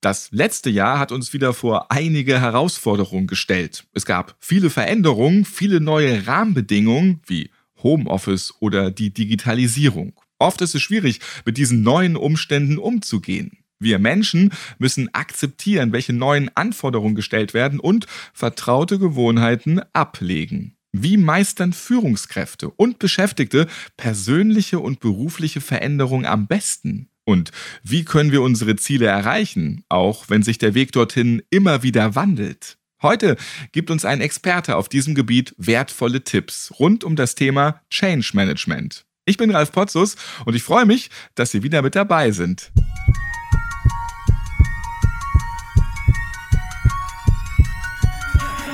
Das 0.00 0.30
letzte 0.30 0.70
Jahr 0.70 1.00
hat 1.00 1.10
uns 1.10 1.32
wieder 1.32 1.52
vor 1.52 1.90
einige 1.90 2.40
Herausforderungen 2.40 3.26
gestellt. 3.26 3.84
Es 3.94 4.06
gab 4.06 4.36
viele 4.38 4.70
Veränderungen, 4.70 5.44
viele 5.44 5.80
neue 5.80 6.28
Rahmenbedingungen 6.28 7.20
wie 7.26 7.50
Homeoffice 7.82 8.54
oder 8.60 8.92
die 8.92 9.12
Digitalisierung. 9.12 10.12
Oft 10.38 10.60
ist 10.60 10.76
es 10.76 10.82
schwierig, 10.82 11.18
mit 11.44 11.56
diesen 11.56 11.82
neuen 11.82 12.16
Umständen 12.16 12.78
umzugehen. 12.78 13.58
Wir 13.80 13.98
Menschen 13.98 14.52
müssen 14.78 15.12
akzeptieren, 15.14 15.92
welche 15.92 16.12
neuen 16.12 16.48
Anforderungen 16.56 17.16
gestellt 17.16 17.52
werden 17.52 17.80
und 17.80 18.06
vertraute 18.32 19.00
Gewohnheiten 19.00 19.80
ablegen. 19.92 20.76
Wie 20.92 21.16
meistern 21.16 21.72
Führungskräfte 21.72 22.70
und 22.70 23.00
Beschäftigte 23.00 23.66
persönliche 23.96 24.78
und 24.78 25.00
berufliche 25.00 25.60
Veränderungen 25.60 26.24
am 26.24 26.46
besten? 26.46 27.08
Und 27.28 27.50
wie 27.82 28.06
können 28.06 28.32
wir 28.32 28.40
unsere 28.40 28.76
Ziele 28.76 29.04
erreichen, 29.04 29.84
auch 29.90 30.30
wenn 30.30 30.42
sich 30.42 30.56
der 30.56 30.72
Weg 30.72 30.92
dorthin 30.92 31.42
immer 31.50 31.82
wieder 31.82 32.14
wandelt? 32.14 32.78
Heute 33.02 33.36
gibt 33.70 33.90
uns 33.90 34.06
ein 34.06 34.22
Experte 34.22 34.76
auf 34.76 34.88
diesem 34.88 35.14
Gebiet 35.14 35.54
wertvolle 35.58 36.24
Tipps 36.24 36.72
rund 36.78 37.04
um 37.04 37.16
das 37.16 37.34
Thema 37.34 37.82
Change 37.90 38.30
Management. 38.32 39.04
Ich 39.26 39.36
bin 39.36 39.50
Ralf 39.50 39.72
Potzus 39.72 40.16
und 40.46 40.54
ich 40.56 40.62
freue 40.62 40.86
mich, 40.86 41.10
dass 41.34 41.50
Sie 41.50 41.62
wieder 41.62 41.82
mit 41.82 41.96
dabei 41.96 42.30
sind. 42.30 42.72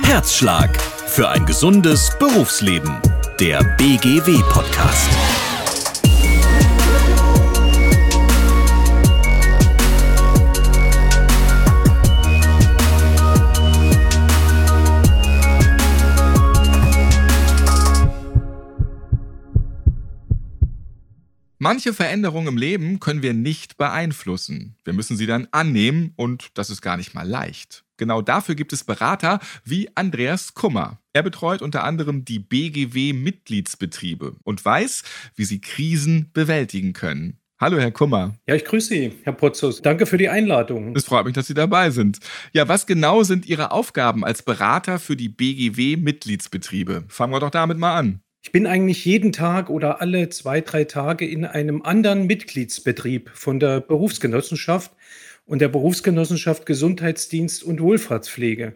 Herzschlag 0.03 0.81
für 1.07 1.27
ein 1.27 1.45
gesundes 1.45 2.09
Berufsleben. 2.19 3.01
Der 3.37 3.61
BGW-Podcast. 3.75 5.09
Manche 21.65 21.95
Veränderungen 21.95 22.49
im 22.49 22.57
Leben 22.57 22.99
können 22.99 23.23
wir 23.23 23.33
nicht 23.33 23.77
beeinflussen. 23.77 24.75
Wir 24.83 24.93
müssen 24.93 25.17
sie 25.17 25.25
dann 25.25 25.47
annehmen 25.49 26.13
und 26.15 26.49
das 26.53 26.69
ist 26.69 26.83
gar 26.83 26.95
nicht 26.95 27.15
mal 27.15 27.27
leicht. 27.27 27.83
Genau 27.97 28.21
dafür 28.21 28.53
gibt 28.53 28.71
es 28.71 28.83
Berater 28.83 29.39
wie 29.63 29.89
Andreas 29.95 30.53
Kummer. 30.53 30.99
Er 31.11 31.23
betreut 31.23 31.63
unter 31.63 31.83
anderem 31.83 32.23
die 32.23 32.37
BGW-Mitgliedsbetriebe 32.37 34.35
und 34.43 34.63
weiß, 34.63 35.01
wie 35.33 35.45
sie 35.45 35.59
Krisen 35.59 36.29
bewältigen 36.33 36.93
können. 36.93 37.39
Hallo, 37.59 37.79
Herr 37.79 37.89
Kummer. 37.89 38.35
Ja, 38.47 38.53
ich 38.53 38.65
grüße 38.65 38.89
Sie, 38.89 39.13
Herr 39.23 39.33
Potzus. 39.33 39.81
Danke 39.81 40.05
für 40.05 40.19
die 40.19 40.29
Einladung. 40.29 40.95
Es 40.95 41.05
freut 41.05 41.25
mich, 41.25 41.33
dass 41.33 41.47
Sie 41.47 41.55
dabei 41.55 41.89
sind. 41.89 42.19
Ja, 42.53 42.67
was 42.67 42.85
genau 42.85 43.23
sind 43.23 43.47
Ihre 43.47 43.71
Aufgaben 43.71 44.23
als 44.23 44.43
Berater 44.43 44.99
für 44.99 45.15
die 45.15 45.29
BGW-Mitgliedsbetriebe? 45.29 47.05
Fangen 47.07 47.33
wir 47.33 47.39
doch 47.39 47.49
damit 47.49 47.79
mal 47.79 47.97
an. 47.97 48.19
Ich 48.45 48.51
bin 48.51 48.67
eigentlich 48.67 49.03
jeden 49.05 49.31
Tag 49.31 49.71
oder 49.71 50.01
alle 50.01 50.29
zwei, 50.29 50.61
drei 50.61 50.83
Tage 50.83 51.27
in 51.27 51.45
einem 51.45 51.81
anderen 51.81 52.27
Mitgliedsbetrieb 52.27 53.31
von 53.33 53.59
der 53.59 53.81
Berufsgenossenschaft 53.81 54.91
und 55.47 55.61
der 55.61 55.67
Berufsgenossenschaft 55.67 56.67
Gesundheitsdienst 56.67 57.63
und 57.63 57.81
Wohlfahrtspflege. 57.81 58.75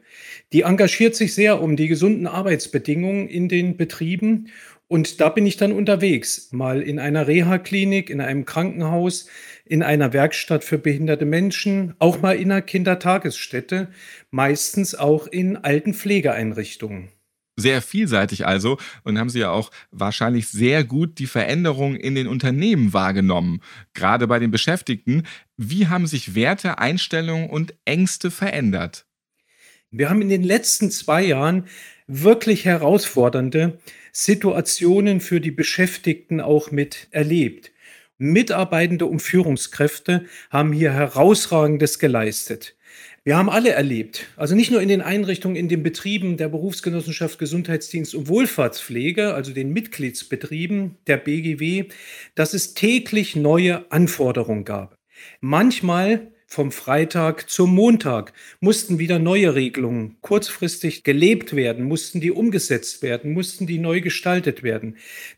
Die 0.54 0.62
engagiert 0.62 1.16
sich 1.16 1.36
sehr 1.36 1.62
um 1.62 1.76
die 1.76 1.88
gesunden 1.88 2.26
Arbeitsbedingungen 2.26 3.30
in 3.30 3.48
den 3.48 3.78
Betrieben. 3.78 4.48
Und 4.88 5.22
da 5.22 5.30
bin 5.30 5.46
ich 5.46 5.56
dann 5.56 5.72
unterwegs, 5.72 6.50
mal 6.52 6.82
in 6.82 6.98
einer 6.98 7.28
Reha-Klinik, 7.28 8.10
in 8.10 8.22
einem 8.22 8.46
Krankenhaus, 8.46 9.28
in 9.66 9.84
einer 9.84 10.14
Werkstatt 10.14 10.64
für 10.64 10.80
behinderte 10.80 11.26
Menschen, 11.26 11.94
auch 12.00 12.24
mal 12.24 12.36
in 12.36 12.52
einer 12.52 12.64
Kindertagesstätte, 12.64 13.90
meistens 14.32 14.96
auch 14.96 15.28
in 15.28 15.58
alten 15.58 15.94
Pflegeeinrichtungen 15.94 17.10
sehr 17.60 17.82
vielseitig 17.82 18.46
also 18.46 18.78
und 19.04 19.20
haben 19.20 19.30
Sie 19.30 19.40
ja 19.40 19.52
auch 19.52 19.72
wahrscheinlich 19.92 20.48
sehr 20.48 20.84
gut 20.84 21.20
die 21.20 21.28
Veränderungen 21.28 21.96
in 21.96 22.16
den 22.16 22.28
Unternehmen 22.28 22.94
wahrgenommen, 22.94 23.62
gerade 23.94 24.28
bei 24.28 24.40
den 24.40 24.52
Beschäftigten. 24.52 25.24
Wie 25.58 25.88
haben 25.88 26.08
sich 26.08 26.36
Werte, 26.36 26.80
Einstellungen 26.80 27.50
und 27.50 27.74
Ängste 27.86 28.32
verändert? 28.32 29.06
Wir 29.92 30.10
haben 30.10 30.22
in 30.22 30.30
den 30.30 30.44
letzten 30.44 30.92
zwei 30.92 31.24
Jahren 31.24 31.66
wirklich 32.08 32.66
herausfordernde 32.66 33.80
Situationen 34.12 35.20
für 35.20 35.40
die 35.42 35.52
Beschäftigten 35.52 36.42
auch 36.42 36.72
mit 36.72 37.08
erlebt. 37.12 37.72
Mitarbeitende 38.18 39.06
und 39.06 39.22
Führungskräfte 39.22 40.26
haben 40.50 40.74
hier 40.74 40.92
herausragendes 40.94 42.00
geleistet. 42.00 42.76
Wir 43.26 43.38
haben 43.38 43.50
alle 43.50 43.72
erlebt, 43.72 44.28
also 44.38 44.56
nicht 44.56 44.72
nur 44.72 44.82
in 44.82 44.88
den 44.88 45.02
Einrichtungen, 45.02 45.58
in 45.58 45.68
den 45.68 45.84
Betrieben 45.84 46.38
der 46.38 46.48
Berufsgenossenschaft 46.48 47.38
Gesundheitsdienst 47.38 48.16
und 48.16 48.30
Wohlfahrtspflege, 48.30 49.34
also 49.34 49.52
den 49.52 49.74
Mitgliedsbetrieben 49.74 50.96
der 51.06 51.18
BGW, 51.18 51.86
dass 52.36 52.54
es 52.54 52.76
täglich 52.76 53.36
neue 53.36 53.92
Anforderungen 53.92 54.64
gab. 54.64 54.98
Manchmal 55.42 56.32
vom 56.48 56.72
Freitag 56.72 57.50
zum 57.50 57.76
Montag 57.76 58.32
mussten 58.62 59.00
wieder 59.00 59.20
neue 59.20 59.54
Regelungen 59.54 60.16
kurzfristig 60.22 61.04
gelebt 61.04 61.56
werden, 61.56 61.86
mussten 61.86 62.22
die 62.22 62.32
umgesetzt 62.32 63.04
werden, 63.04 63.34
mussten 63.34 63.68
die 63.68 63.80
neu 63.80 64.00
gestaltet 64.00 64.64
werden. 64.64 64.96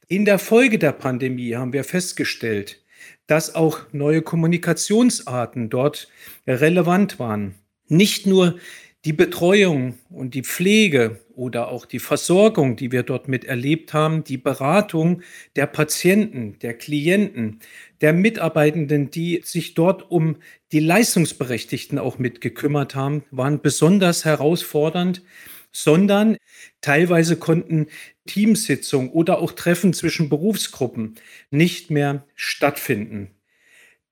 In 0.08 0.24
der 0.24 0.38
Folge 0.38 0.78
der 0.78 0.92
Pandemie 0.92 1.56
haben 1.56 1.74
wir 1.74 1.84
festgestellt, 1.84 2.80
dass 3.26 3.56
auch 3.56 3.80
neue 3.92 4.22
Kommunikationsarten 4.22 5.70
dort 5.70 6.08
relevant 6.46 7.18
waren 7.18 7.56
nicht 7.92 8.26
nur 8.26 8.58
die 9.04 9.14
Betreuung 9.14 9.98
und 10.10 10.36
die 10.36 10.44
Pflege 10.44 11.20
oder 11.34 11.70
auch 11.70 11.86
die 11.86 12.00
Versorgung, 12.00 12.76
die 12.76 12.92
wir 12.92 13.04
dort 13.04 13.28
mit 13.28 13.46
erlebt 13.46 13.94
haben, 13.94 14.24
die 14.24 14.38
Beratung 14.38 15.24
der 15.56 15.66
Patienten, 15.66 16.60
der 16.60 16.76
Klienten, 16.76 17.60
der 18.00 18.14
Mitarbeitenden, 18.14 19.10
die 19.10 19.42
sich 19.44 19.74
dort 19.74 20.12
um 20.12 20.38
die 20.72 20.80
Leistungsberechtigten 20.80 21.98
auch 21.98 22.20
mitgekümmert 22.20 22.94
haben, 22.94 23.24
waren 23.32 23.62
besonders 23.62 24.24
herausfordernd, 24.24 25.24
sondern 25.72 26.38
teilweise 26.82 27.38
konnten 27.38 27.88
Teamsitzungen 28.28 29.10
oder 29.10 29.40
auch 29.40 29.54
Treffen 29.54 29.94
zwischen 29.94 30.30
Berufsgruppen 30.30 31.16
nicht 31.50 31.90
mehr 31.90 32.26
stattfinden. 32.36 33.32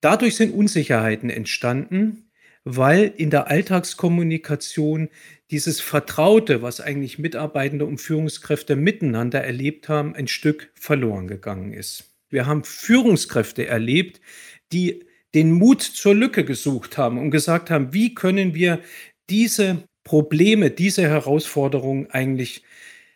Dadurch 0.02 0.36
sind 0.36 0.54
Unsicherheiten 0.54 1.30
entstanden, 1.30 2.29
weil 2.76 3.14
in 3.18 3.32
der 3.32 3.48
Alltagskommunikation 3.48 5.10
dieses 5.50 5.82
Vertraute, 5.82 6.62
was 6.62 6.80
eigentlich 6.80 7.18
Mitarbeitende 7.18 7.86
und 7.86 7.98
Führungskräfte 7.98 8.76
miteinander 8.76 9.44
erlebt 9.44 9.90
haben, 9.90 10.14
ein 10.16 10.28
Stück 10.28 10.72
verloren 10.76 11.28
gegangen 11.28 11.74
ist. 11.74 12.16
Wir 12.30 12.46
haben 12.46 12.64
Führungskräfte 12.64 13.66
erlebt, 13.66 14.22
die 14.72 15.04
den 15.34 15.52
Mut 15.52 15.82
zur 15.82 16.14
Lücke 16.14 16.46
gesucht 16.46 16.98
haben 16.98 17.18
und 17.18 17.32
gesagt 17.32 17.72
haben, 17.72 17.92
wie 17.92 18.14
können 18.14 18.54
wir 18.54 18.80
diese 19.30 19.84
Probleme, 20.04 20.70
diese 20.70 21.04
Herausforderungen 21.04 22.12
eigentlich 22.12 22.64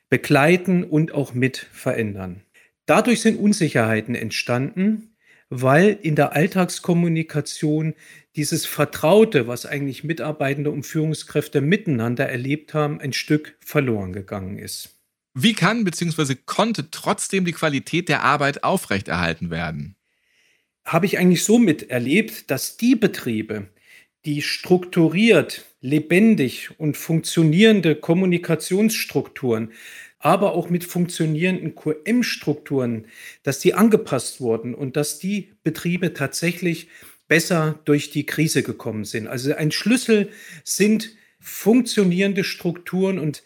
begleiten 0.09 0.83
und 0.83 1.11
auch 1.11 1.35
mit 1.35 1.57
verändern. 1.57 2.41
Dadurch 2.87 3.21
sind 3.21 3.39
Unsicherheiten 3.39 4.15
entstanden, 4.15 5.12
weil 5.49 5.97
in 6.01 6.15
der 6.15 6.33
Alltagskommunikation 6.33 7.93
dieses 8.35 8.65
Vertraute, 8.65 9.47
was 9.47 9.65
eigentlich 9.65 10.03
Mitarbeitende 10.03 10.71
und 10.71 10.83
Führungskräfte 10.83 11.61
miteinander 11.61 12.27
erlebt 12.27 12.73
haben, 12.73 12.99
ein 12.99 13.13
Stück 13.13 13.57
verloren 13.59 14.13
gegangen 14.13 14.57
ist. 14.57 14.89
Wie 15.35 15.53
kann 15.53 15.83
bzw. 15.83 16.35
konnte 16.45 16.91
trotzdem 16.91 17.45
die 17.45 17.53
Qualität 17.53 18.09
der 18.09 18.23
Arbeit 18.23 18.63
aufrechterhalten 18.63 19.49
werden? 19.49 19.95
Habe 20.85 21.05
ich 21.05 21.17
eigentlich 21.17 21.43
so 21.43 21.57
miterlebt, 21.59 22.51
dass 22.51 22.77
die 22.77 22.95
Betriebe, 22.95 23.69
die 24.25 24.41
strukturiert, 24.41 25.65
lebendig 25.81 26.71
und 26.77 26.97
funktionierende 26.97 27.95
Kommunikationsstrukturen 27.95 29.71
aber 30.23 30.53
auch 30.53 30.69
mit 30.69 30.85
funktionierenden 30.85 31.75
QM-Strukturen, 31.75 33.07
dass 33.43 33.59
die 33.59 33.73
angepasst 33.73 34.39
wurden 34.39 34.73
und 34.73 34.95
dass 34.95 35.19
die 35.19 35.51
Betriebe 35.63 36.13
tatsächlich 36.13 36.87
besser 37.27 37.79
durch 37.83 38.09
die 38.09 38.25
Krise 38.25 38.63
gekommen 38.63 39.03
sind. 39.03 39.27
Also 39.27 39.53
ein 39.53 39.71
Schlüssel 39.71 40.29
sind 40.63 41.09
funktionierende 41.41 42.45
Strukturen 42.45 43.19
und 43.19 43.43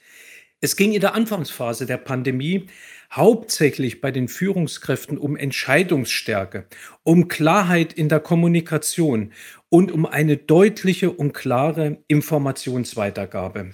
es 0.61 0.75
ging 0.75 0.93
in 0.93 1.01
der 1.01 1.15
Anfangsphase 1.15 1.87
der 1.87 1.97
Pandemie 1.97 2.67
hauptsächlich 3.11 3.99
bei 3.99 4.11
den 4.11 4.27
Führungskräften 4.27 5.17
um 5.17 5.35
Entscheidungsstärke, 5.35 6.67
um 7.01 7.27
Klarheit 7.27 7.93
in 7.93 8.07
der 8.07 8.19
Kommunikation 8.19 9.31
und 9.69 9.91
um 9.91 10.05
eine 10.05 10.37
deutliche 10.37 11.09
und 11.09 11.33
klare 11.33 12.03
Informationsweitergabe. 12.07 13.71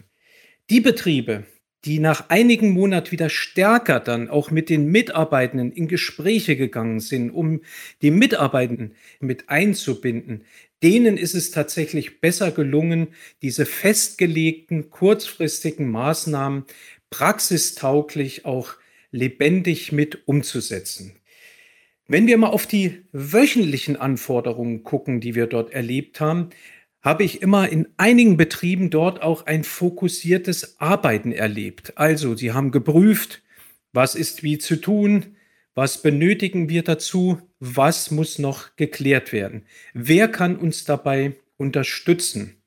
Die 0.69 0.79
Betriebe, 0.79 1.45
die 1.85 1.99
nach 1.99 2.29
einigen 2.29 2.71
Monaten 2.71 3.11
wieder 3.11 3.29
stärker 3.29 3.99
dann 3.99 4.29
auch 4.29 4.51
mit 4.51 4.69
den 4.69 4.85
Mitarbeitenden 4.85 5.71
in 5.71 5.87
Gespräche 5.87 6.55
gegangen 6.55 6.99
sind, 6.99 7.29
um 7.29 7.61
die 8.01 8.11
Mitarbeitenden 8.11 8.95
mit 9.19 9.49
einzubinden, 9.49 10.45
denen 10.81 11.17
ist 11.17 11.33
es 11.33 11.51
tatsächlich 11.51 12.21
besser 12.21 12.51
gelungen, 12.51 13.07
diese 13.41 13.65
festgelegten, 13.65 14.89
kurzfristigen 14.89 15.89
Maßnahmen 15.89 16.65
praxistauglich 17.09 18.45
auch 18.45 18.75
lebendig 19.11 19.91
mit 19.91 20.27
umzusetzen. 20.27 21.15
Wenn 22.07 22.27
wir 22.27 22.37
mal 22.37 22.49
auf 22.49 22.67
die 22.67 23.03
wöchentlichen 23.13 23.95
Anforderungen 23.95 24.83
gucken, 24.83 25.21
die 25.21 25.35
wir 25.35 25.47
dort 25.47 25.71
erlebt 25.71 26.19
haben, 26.19 26.49
habe 27.03 27.23
ich 27.23 27.41
immer 27.41 27.69
in 27.69 27.89
einigen 27.97 28.37
Betrieben 28.37 28.89
dort 28.89 29.21
auch 29.21 29.45
ein 29.45 29.63
fokussiertes 29.63 30.79
Arbeiten 30.79 31.31
erlebt. 31.31 31.93
Also, 31.97 32.35
sie 32.35 32.53
haben 32.53 32.71
geprüft, 32.71 33.43
was 33.91 34.15
ist 34.15 34.41
wie 34.41 34.57
zu 34.57 34.77
tun, 34.77 35.35
was 35.75 36.01
benötigen 36.01 36.69
wir 36.69 36.83
dazu, 36.83 37.41
was 37.59 38.09
muss 38.09 38.39
noch 38.39 38.75
geklärt 38.75 39.33
werden, 39.33 39.65
wer 39.93 40.27
kann 40.27 40.55
uns 40.55 40.85
dabei 40.85 41.35
unterstützen. 41.57 42.61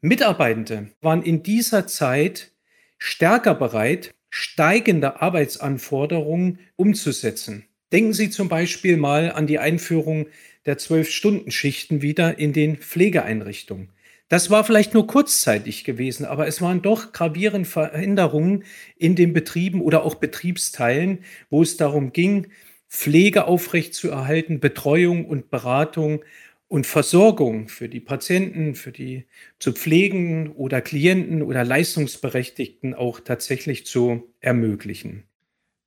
Mitarbeitende 0.00 0.90
waren 1.00 1.22
in 1.22 1.42
dieser 1.42 1.86
Zeit 1.86 2.52
stärker 2.98 3.54
bereit, 3.54 4.14
steigende 4.30 5.20
Arbeitsanforderungen 5.20 6.58
umzusetzen. 6.76 7.64
Denken 7.92 8.12
Sie 8.12 8.30
zum 8.30 8.48
Beispiel 8.48 8.96
mal 8.96 9.32
an 9.32 9.46
die 9.46 9.58
Einführung 9.58 10.26
der 10.66 10.78
Zwölf-Stunden-Schichten 10.78 12.02
wieder 12.02 12.38
in 12.38 12.52
den 12.52 12.76
Pflegeeinrichtungen. 12.76 13.90
Das 14.28 14.50
war 14.50 14.64
vielleicht 14.64 14.92
nur 14.92 15.06
kurzzeitig 15.06 15.84
gewesen, 15.84 16.24
aber 16.24 16.48
es 16.48 16.60
waren 16.60 16.82
doch 16.82 17.12
gravierende 17.12 17.68
Veränderungen 17.68 18.64
in 18.96 19.14
den 19.14 19.32
Betrieben 19.32 19.80
oder 19.80 20.04
auch 20.04 20.16
Betriebsteilen, 20.16 21.20
wo 21.48 21.62
es 21.62 21.76
darum 21.76 22.12
ging, 22.12 22.48
Pflege 22.88 23.46
aufrechtzuerhalten, 23.46 24.58
Betreuung 24.58 25.26
und 25.26 25.50
Beratung 25.50 26.24
und 26.66 26.86
Versorgung 26.86 27.68
für 27.68 27.88
die 27.88 28.00
Patienten, 28.00 28.74
für 28.74 28.90
die 28.90 29.26
zu 29.60 29.72
pflegenden 29.72 30.50
oder 30.50 30.80
Klienten 30.80 31.42
oder 31.42 31.64
Leistungsberechtigten 31.64 32.94
auch 32.94 33.20
tatsächlich 33.20 33.86
zu 33.86 34.32
ermöglichen. 34.40 35.24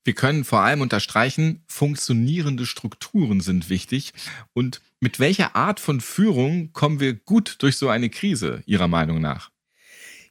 Wir 0.04 0.14
können 0.14 0.44
vor 0.44 0.62
allem 0.62 0.82
unterstreichen, 0.82 1.64
funktionierende 1.68 2.66
Strukturen 2.66 3.42
sind 3.42 3.70
wichtig. 3.70 4.14
Und 4.54 4.82
mit 5.00 5.20
welcher 5.20 5.56
Art 5.56 5.80
von 5.80 6.02
Führung 6.02 6.72
kommen 6.74 7.00
wir 7.00 7.14
gut 7.14 7.58
durch 7.60 7.76
so 7.78 7.90
eine 7.90 8.10
Krise, 8.10 8.64
Ihrer 8.66 8.88
Meinung 8.88 9.22
nach? 9.22 9.52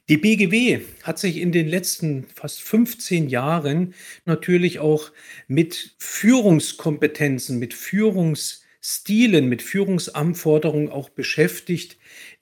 Die 0.09 0.17
BGW 0.17 0.79
hat 1.03 1.19
sich 1.19 1.37
in 1.37 1.51
den 1.51 1.67
letzten 1.67 2.25
fast 2.33 2.63
15 2.63 3.29
Jahren 3.29 3.93
natürlich 4.25 4.79
auch 4.79 5.11
mit 5.47 5.95
Führungskompetenzen, 5.99 7.59
mit 7.59 7.75
Führungsstilen, 7.75 9.47
mit 9.47 9.61
Führungsanforderungen 9.61 10.89
auch 10.89 11.09
beschäftigt, 11.09 11.97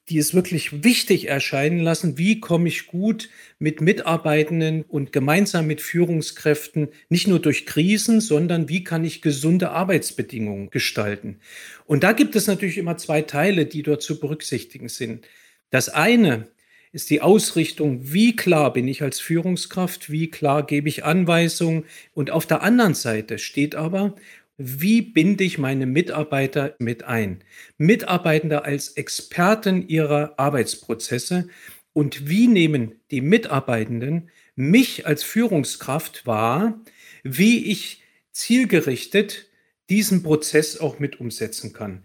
die 0.08 0.18
es 0.18 0.34
wirklich 0.34 0.82
wichtig 0.84 1.28
erscheinen 1.28 1.80
lassen, 1.80 2.18
wie 2.18 2.40
komme 2.40 2.68
ich 2.68 2.86
gut 2.86 3.28
mit 3.58 3.80
Mitarbeitenden 3.80 4.82
und 4.82 5.12
gemeinsam 5.12 5.66
mit 5.66 5.80
Führungskräften 5.80 6.88
nicht 7.08 7.28
nur 7.28 7.40
durch 7.40 7.66
Krisen, 7.66 8.20
sondern 8.20 8.68
wie 8.68 8.84
kann 8.84 9.04
ich 9.04 9.22
gesunde 9.22 9.70
Arbeitsbedingungen 9.70 10.70
gestalten. 10.70 11.38
Und 11.86 12.02
da 12.02 12.12
gibt 12.12 12.36
es 12.36 12.46
natürlich 12.46 12.78
immer 12.78 12.96
zwei 12.96 13.22
Teile, 13.22 13.66
die 13.66 13.82
dort 13.82 14.02
zu 14.02 14.18
berücksichtigen 14.20 14.88
sind. 14.88 15.26
Das 15.70 15.88
eine 15.88 16.48
ist 16.92 17.10
die 17.10 17.20
Ausrichtung, 17.20 18.12
wie 18.12 18.34
klar 18.34 18.72
bin 18.72 18.88
ich 18.88 19.02
als 19.02 19.20
Führungskraft, 19.20 20.10
wie 20.10 20.30
klar 20.30 20.64
gebe 20.64 20.88
ich 20.88 21.04
Anweisungen. 21.04 21.84
Und 22.14 22.30
auf 22.30 22.46
der 22.46 22.62
anderen 22.62 22.94
Seite 22.94 23.38
steht 23.38 23.74
aber, 23.74 24.14
wie 24.58 25.02
binde 25.02 25.44
ich 25.44 25.56
meine 25.56 25.86
Mitarbeiter 25.86 26.74
mit 26.80 27.04
ein? 27.04 27.44
Mitarbeitende 27.78 28.64
als 28.64 28.88
Experten 28.90 29.86
ihrer 29.88 30.34
Arbeitsprozesse 30.36 31.48
und 31.92 32.28
wie 32.28 32.48
nehmen 32.48 33.00
die 33.12 33.20
Mitarbeitenden 33.20 34.30
mich 34.56 35.06
als 35.06 35.22
Führungskraft 35.22 36.26
wahr, 36.26 36.80
wie 37.22 37.70
ich 37.70 38.02
zielgerichtet 38.32 39.46
diesen 39.88 40.24
Prozess 40.24 40.78
auch 40.78 40.98
mit 40.98 41.20
umsetzen 41.20 41.72
kann. 41.72 42.02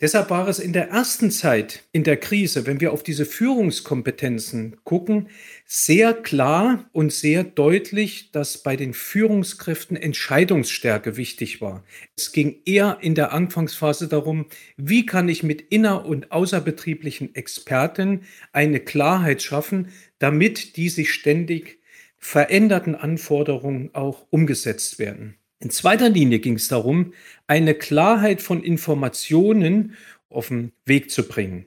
Deshalb 0.00 0.30
war 0.30 0.46
es 0.46 0.60
in 0.60 0.72
der 0.72 0.90
ersten 0.90 1.32
Zeit 1.32 1.82
in 1.90 2.04
der 2.04 2.16
Krise, 2.16 2.66
wenn 2.66 2.80
wir 2.80 2.92
auf 2.92 3.02
diese 3.02 3.26
Führungskompetenzen 3.26 4.76
gucken, 4.84 5.28
sehr 5.66 6.14
klar 6.14 6.88
und 6.92 7.12
sehr 7.12 7.42
deutlich, 7.42 8.30
dass 8.30 8.62
bei 8.62 8.76
den 8.76 8.94
Führungskräften 8.94 9.96
Entscheidungsstärke 9.96 11.16
wichtig 11.16 11.60
war. 11.60 11.82
Es 12.16 12.30
ging 12.30 12.60
eher 12.64 12.98
in 13.00 13.16
der 13.16 13.32
Anfangsphase 13.32 14.06
darum, 14.06 14.46
wie 14.76 15.04
kann 15.04 15.28
ich 15.28 15.42
mit 15.42 15.62
inner- 15.62 16.06
und 16.06 16.30
außerbetrieblichen 16.30 17.34
Experten 17.34 18.20
eine 18.52 18.78
Klarheit 18.78 19.42
schaffen, 19.42 19.88
damit 20.20 20.76
die 20.76 20.90
sich 20.90 21.12
ständig 21.12 21.80
veränderten 22.18 22.94
Anforderungen 22.94 23.90
auch 23.94 24.26
umgesetzt 24.30 25.00
werden. 25.00 25.38
In 25.60 25.70
zweiter 25.70 26.08
Linie 26.08 26.38
ging 26.38 26.54
es 26.54 26.68
darum, 26.68 27.12
eine 27.46 27.74
Klarheit 27.74 28.40
von 28.40 28.62
Informationen 28.62 29.94
auf 30.30 30.48
den 30.48 30.72
Weg 30.84 31.10
zu 31.10 31.26
bringen. 31.26 31.66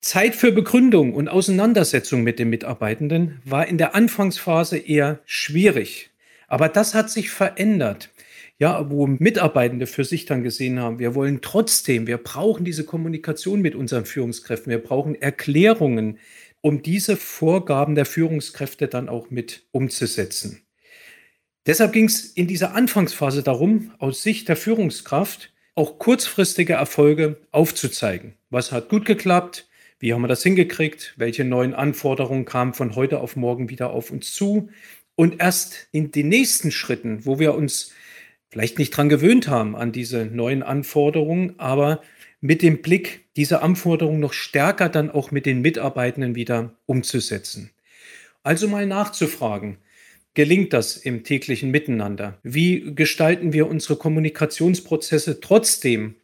Zeit 0.00 0.34
für 0.34 0.52
Begründung 0.52 1.14
und 1.14 1.28
Auseinandersetzung 1.28 2.22
mit 2.22 2.38
den 2.38 2.48
Mitarbeitenden 2.48 3.42
war 3.44 3.66
in 3.66 3.78
der 3.78 3.94
Anfangsphase 3.94 4.78
eher 4.78 5.20
schwierig. 5.26 6.10
Aber 6.46 6.68
das 6.68 6.94
hat 6.94 7.10
sich 7.10 7.30
verändert. 7.30 8.10
Ja, 8.58 8.90
wo 8.90 9.06
Mitarbeitende 9.06 9.86
für 9.86 10.04
sich 10.04 10.26
dann 10.26 10.42
gesehen 10.42 10.80
haben, 10.80 10.98
wir 10.98 11.14
wollen 11.14 11.40
trotzdem, 11.40 12.06
wir 12.06 12.18
brauchen 12.18 12.64
diese 12.64 12.84
Kommunikation 12.84 13.60
mit 13.60 13.74
unseren 13.74 14.04
Führungskräften, 14.04 14.70
wir 14.70 14.82
brauchen 14.82 15.14
Erklärungen, 15.14 16.18
um 16.60 16.82
diese 16.82 17.16
Vorgaben 17.16 17.94
der 17.94 18.04
Führungskräfte 18.04 18.86
dann 18.86 19.08
auch 19.08 19.30
mit 19.30 19.66
umzusetzen. 19.72 20.62
Deshalb 21.66 21.92
ging 21.92 22.06
es 22.06 22.24
in 22.24 22.46
dieser 22.46 22.74
Anfangsphase 22.74 23.42
darum, 23.42 23.92
aus 23.98 24.22
Sicht 24.22 24.48
der 24.48 24.56
Führungskraft 24.56 25.52
auch 25.74 25.98
kurzfristige 25.98 26.74
Erfolge 26.74 27.40
aufzuzeigen. 27.52 28.34
Was 28.48 28.72
hat 28.72 28.88
gut 28.88 29.04
geklappt? 29.04 29.68
Wie 29.98 30.14
haben 30.14 30.22
wir 30.22 30.28
das 30.28 30.42
hingekriegt? 30.42 31.14
Welche 31.16 31.44
neuen 31.44 31.74
Anforderungen 31.74 32.46
kamen 32.46 32.72
von 32.72 32.96
heute 32.96 33.20
auf 33.20 33.36
morgen 33.36 33.68
wieder 33.68 33.90
auf 33.90 34.10
uns 34.10 34.32
zu? 34.32 34.70
Und 35.14 35.40
erst 35.40 35.88
in 35.92 36.12
den 36.12 36.28
nächsten 36.28 36.70
Schritten, 36.70 37.26
wo 37.26 37.38
wir 37.38 37.54
uns 37.54 37.92
vielleicht 38.48 38.78
nicht 38.78 38.96
dran 38.96 39.10
gewöhnt 39.10 39.48
haben 39.48 39.76
an 39.76 39.92
diese 39.92 40.24
neuen 40.24 40.62
Anforderungen, 40.62 41.58
aber 41.58 42.00
mit 42.40 42.62
dem 42.62 42.80
Blick, 42.80 43.26
diese 43.36 43.60
Anforderungen 43.62 44.20
noch 44.20 44.32
stärker 44.32 44.88
dann 44.88 45.10
auch 45.10 45.30
mit 45.30 45.44
den 45.44 45.60
Mitarbeitenden 45.60 46.34
wieder 46.34 46.74
umzusetzen. 46.86 47.70
Also 48.42 48.66
mal 48.66 48.86
nachzufragen, 48.86 49.76
gelingt 50.34 50.72
das 50.72 50.96
im 50.96 51.24
täglichen 51.24 51.70
Miteinander? 51.70 52.38
Wie 52.42 52.94
gestalten 52.94 53.52
wir 53.52 53.68
unsere 53.68 53.96
Kommunikationsprozesse 53.96 55.40
trotzdem? 55.40 56.16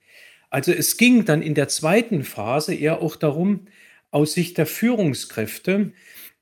Also 0.51 0.73
es 0.73 0.97
ging 0.97 1.25
dann 1.25 1.43
in 1.43 1.55
der 1.55 1.69
zweiten 1.69 2.25
Phase 2.25 2.75
eher 2.75 3.03
auch 3.03 3.17
darum, 3.17 3.67
aus 4.11 4.35
Sicht 4.35 4.59
der 4.59 4.67
Führungskräfte, 4.67 5.93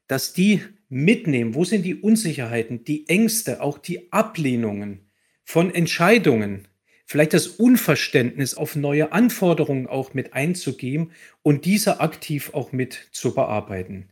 dass 0.06 0.33
die 0.33 0.62
mitnehmen, 0.88 1.54
wo 1.54 1.64
sind 1.64 1.83
die 1.83 1.97
Unsicherheiten, 1.97 2.85
die 2.85 3.09
Ängste, 3.09 3.62
auch 3.62 3.78
die 3.78 4.12
Ablehnungen 4.12 5.00
von 5.44 5.75
Entscheidungen, 5.75 6.68
vielleicht 7.06 7.33
das 7.33 7.47
Unverständnis 7.49 8.54
auf 8.54 8.76
neue 8.76 9.12
Anforderungen 9.12 9.87
auch 9.87 10.14
mit 10.14 10.35
einzugeben 10.35 11.11
und 11.42 11.64
diese 11.64 12.00
aktiv 12.00 12.50
auch 12.52 12.73
mit 12.73 13.09
zu 13.12 13.35
bearbeiten. 13.35 14.09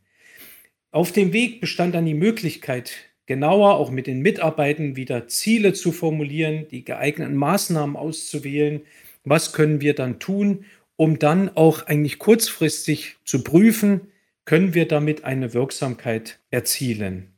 Auf 0.90 1.12
dem 1.12 1.32
Weg 1.32 1.60
bestand 1.60 1.94
dann 1.94 2.04
die 2.04 2.14
Möglichkeit, 2.14 3.11
genauer 3.26 3.76
auch 3.76 3.90
mit 3.90 4.06
den 4.06 4.20
Mitarbeitern 4.20 4.96
wieder 4.96 5.28
Ziele 5.28 5.72
zu 5.72 5.92
formulieren, 5.92 6.66
die 6.70 6.84
geeigneten 6.84 7.36
Maßnahmen 7.36 7.96
auszuwählen. 7.96 8.82
Was 9.24 9.52
können 9.52 9.80
wir 9.80 9.94
dann 9.94 10.18
tun, 10.18 10.64
um 10.96 11.18
dann 11.18 11.48
auch 11.56 11.86
eigentlich 11.86 12.18
kurzfristig 12.18 13.16
zu 13.24 13.42
prüfen, 13.44 14.02
können 14.44 14.74
wir 14.74 14.88
damit 14.88 15.24
eine 15.24 15.54
Wirksamkeit 15.54 16.40
erzielen. 16.50 17.28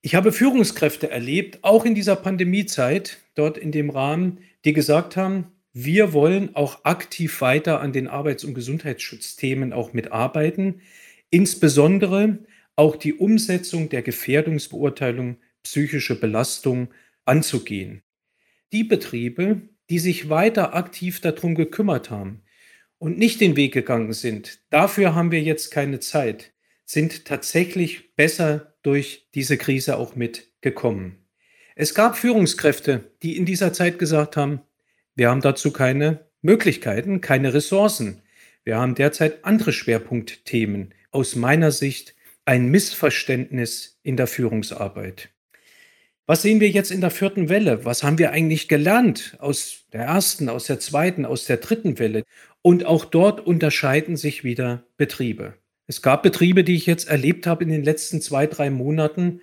Ich 0.00 0.14
habe 0.14 0.32
Führungskräfte 0.32 1.10
erlebt, 1.10 1.60
auch 1.62 1.84
in 1.84 1.94
dieser 1.94 2.16
Pandemiezeit, 2.16 3.18
dort 3.34 3.56
in 3.58 3.70
dem 3.70 3.90
Rahmen, 3.90 4.38
die 4.64 4.72
gesagt 4.72 5.16
haben, 5.16 5.46
wir 5.72 6.12
wollen 6.12 6.54
auch 6.54 6.84
aktiv 6.84 7.40
weiter 7.40 7.80
an 7.80 7.92
den 7.92 8.08
Arbeits- 8.08 8.44
und 8.44 8.54
Gesundheitsschutzthemen 8.54 9.72
auch 9.72 9.92
mitarbeiten, 9.92 10.80
insbesondere 11.30 12.38
auch 12.76 12.96
die 12.96 13.14
Umsetzung 13.14 13.88
der 13.88 14.02
Gefährdungsbeurteilung 14.02 15.36
psychische 15.62 16.18
Belastung 16.18 16.88
anzugehen. 17.24 18.02
Die 18.72 18.84
Betriebe, 18.84 19.62
die 19.90 19.98
sich 19.98 20.28
weiter 20.28 20.74
aktiv 20.74 21.20
darum 21.20 21.54
gekümmert 21.54 22.10
haben 22.10 22.42
und 22.98 23.18
nicht 23.18 23.40
den 23.40 23.56
Weg 23.56 23.74
gegangen 23.74 24.12
sind, 24.12 24.60
dafür 24.70 25.14
haben 25.14 25.30
wir 25.30 25.42
jetzt 25.42 25.70
keine 25.70 26.00
Zeit, 26.00 26.52
sind 26.84 27.24
tatsächlich 27.24 28.14
besser 28.16 28.74
durch 28.82 29.28
diese 29.34 29.58
Krise 29.58 29.96
auch 29.96 30.16
mitgekommen. 30.16 31.18
Es 31.74 31.94
gab 31.94 32.16
Führungskräfte, 32.16 33.12
die 33.22 33.36
in 33.36 33.46
dieser 33.46 33.72
Zeit 33.72 33.98
gesagt 33.98 34.36
haben, 34.36 34.60
wir 35.14 35.28
haben 35.28 35.40
dazu 35.40 35.72
keine 35.72 36.26
Möglichkeiten, 36.40 37.20
keine 37.20 37.54
Ressourcen. 37.54 38.22
Wir 38.64 38.78
haben 38.78 38.94
derzeit 38.94 39.44
andere 39.44 39.72
Schwerpunktthemen. 39.72 40.94
Aus 41.10 41.36
meiner 41.36 41.70
Sicht 41.70 42.14
ein 42.44 42.66
Missverständnis 42.66 43.98
in 44.02 44.16
der 44.16 44.26
Führungsarbeit. 44.26 45.30
Was 46.26 46.42
sehen 46.42 46.60
wir 46.60 46.70
jetzt 46.70 46.90
in 46.90 47.00
der 47.00 47.10
vierten 47.10 47.48
Welle? 47.48 47.84
Was 47.84 48.02
haben 48.02 48.18
wir 48.18 48.30
eigentlich 48.30 48.68
gelernt 48.68 49.36
aus 49.40 49.84
der 49.92 50.02
ersten, 50.02 50.48
aus 50.48 50.64
der 50.64 50.78
zweiten, 50.78 51.26
aus 51.26 51.46
der 51.46 51.56
dritten 51.56 51.98
Welle? 51.98 52.22
Und 52.62 52.86
auch 52.86 53.04
dort 53.04 53.44
unterscheiden 53.44 54.16
sich 54.16 54.44
wieder 54.44 54.84
Betriebe. 54.96 55.54
Es 55.88 56.00
gab 56.00 56.22
Betriebe, 56.22 56.62
die 56.62 56.76
ich 56.76 56.86
jetzt 56.86 57.08
erlebt 57.08 57.46
habe 57.46 57.64
in 57.64 57.70
den 57.70 57.82
letzten 57.82 58.20
zwei, 58.20 58.46
drei 58.46 58.70
Monaten, 58.70 59.40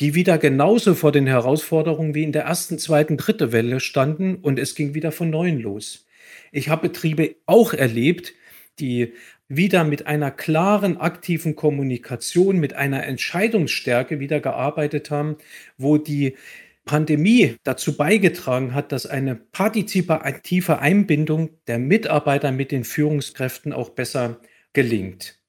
die 0.00 0.14
wieder 0.14 0.36
genauso 0.36 0.94
vor 0.94 1.12
den 1.12 1.26
Herausforderungen 1.26 2.14
wie 2.14 2.24
in 2.24 2.32
der 2.32 2.42
ersten, 2.42 2.78
zweiten, 2.78 3.16
dritten 3.16 3.52
Welle 3.52 3.80
standen 3.80 4.36
und 4.36 4.58
es 4.58 4.74
ging 4.74 4.94
wieder 4.94 5.12
von 5.12 5.30
neuem 5.30 5.58
los. 5.58 6.06
Ich 6.52 6.68
habe 6.68 6.88
Betriebe 6.88 7.36
auch 7.46 7.72
erlebt, 7.72 8.34
die 8.78 9.14
wieder 9.48 9.84
mit 9.84 10.06
einer 10.06 10.30
klaren, 10.30 10.96
aktiven 10.96 11.56
Kommunikation, 11.56 12.58
mit 12.58 12.74
einer 12.74 13.04
Entscheidungsstärke 13.04 14.18
wieder 14.18 14.40
gearbeitet 14.40 15.10
haben, 15.10 15.36
wo 15.78 15.98
die 15.98 16.36
Pandemie 16.84 17.56
dazu 17.64 17.96
beigetragen 17.96 18.74
hat, 18.74 18.92
dass 18.92 19.06
eine 19.06 19.34
partizipative 19.34 20.78
Einbindung 20.78 21.50
der 21.66 21.78
Mitarbeiter 21.78 22.52
mit 22.52 22.70
den 22.70 22.84
Führungskräften 22.84 23.72
auch 23.72 23.90
besser 23.90 24.40
gelingt. 24.72 25.40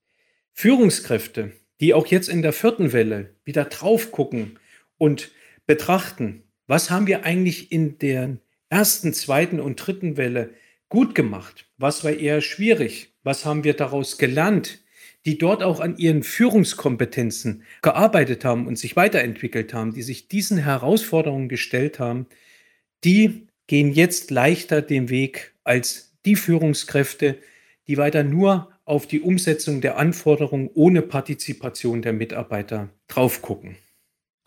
Führungskräfte, 0.53 1.51
die 1.79 1.93
auch 1.93 2.07
jetzt 2.07 2.27
in 2.27 2.41
der 2.41 2.53
vierten 2.53 2.91
Welle 2.91 3.35
wieder 3.45 3.65
drauf 3.65 4.11
gucken 4.11 4.57
und 4.97 5.31
betrachten, 5.67 6.43
was 6.65 6.89
haben 6.89 7.05
wir 7.05 7.23
eigentlich 7.23 7.71
in 7.71 7.99
der 7.99 8.37
ersten, 8.69 9.13
zweiten 9.13 9.59
und 9.59 9.75
dritten 9.75 10.17
Welle 10.17 10.55
gut 10.89 11.13
gemacht, 11.13 11.69
was 11.77 12.03
war 12.03 12.11
eher 12.11 12.41
schwierig, 12.41 13.13
was 13.27 13.45
haben 13.45 13.65
wir 13.65 13.73
daraus 13.73 14.17
gelernt, 14.17 14.79
die 15.25 15.37
dort 15.37 15.61
auch 15.61 15.81
an 15.81 15.97
ihren 15.97 16.23
Führungskompetenzen 16.23 17.63
gearbeitet 17.81 18.45
haben 18.45 18.65
und 18.65 18.79
sich 18.79 18.95
weiterentwickelt 18.95 19.73
haben, 19.73 19.93
die 19.93 20.01
sich 20.01 20.29
diesen 20.29 20.57
Herausforderungen 20.57 21.49
gestellt 21.49 21.99
haben, 21.99 22.27
die 23.03 23.47
gehen 23.67 23.91
jetzt 23.91 24.31
leichter 24.31 24.81
den 24.81 25.09
Weg 25.09 25.53
als 25.65 26.15
die 26.25 26.37
Führungskräfte, 26.37 27.37
die 27.87 27.97
weiter 27.97 28.23
nur 28.23 28.71
auf 28.85 29.05
die 29.05 29.19
Umsetzung 29.19 29.81
der 29.81 29.97
Anforderungen 29.97 30.69
ohne 30.73 31.01
Partizipation 31.01 32.01
der 32.01 32.13
Mitarbeiter 32.13 32.89
drauf 33.09 33.41
gucken. 33.41 33.75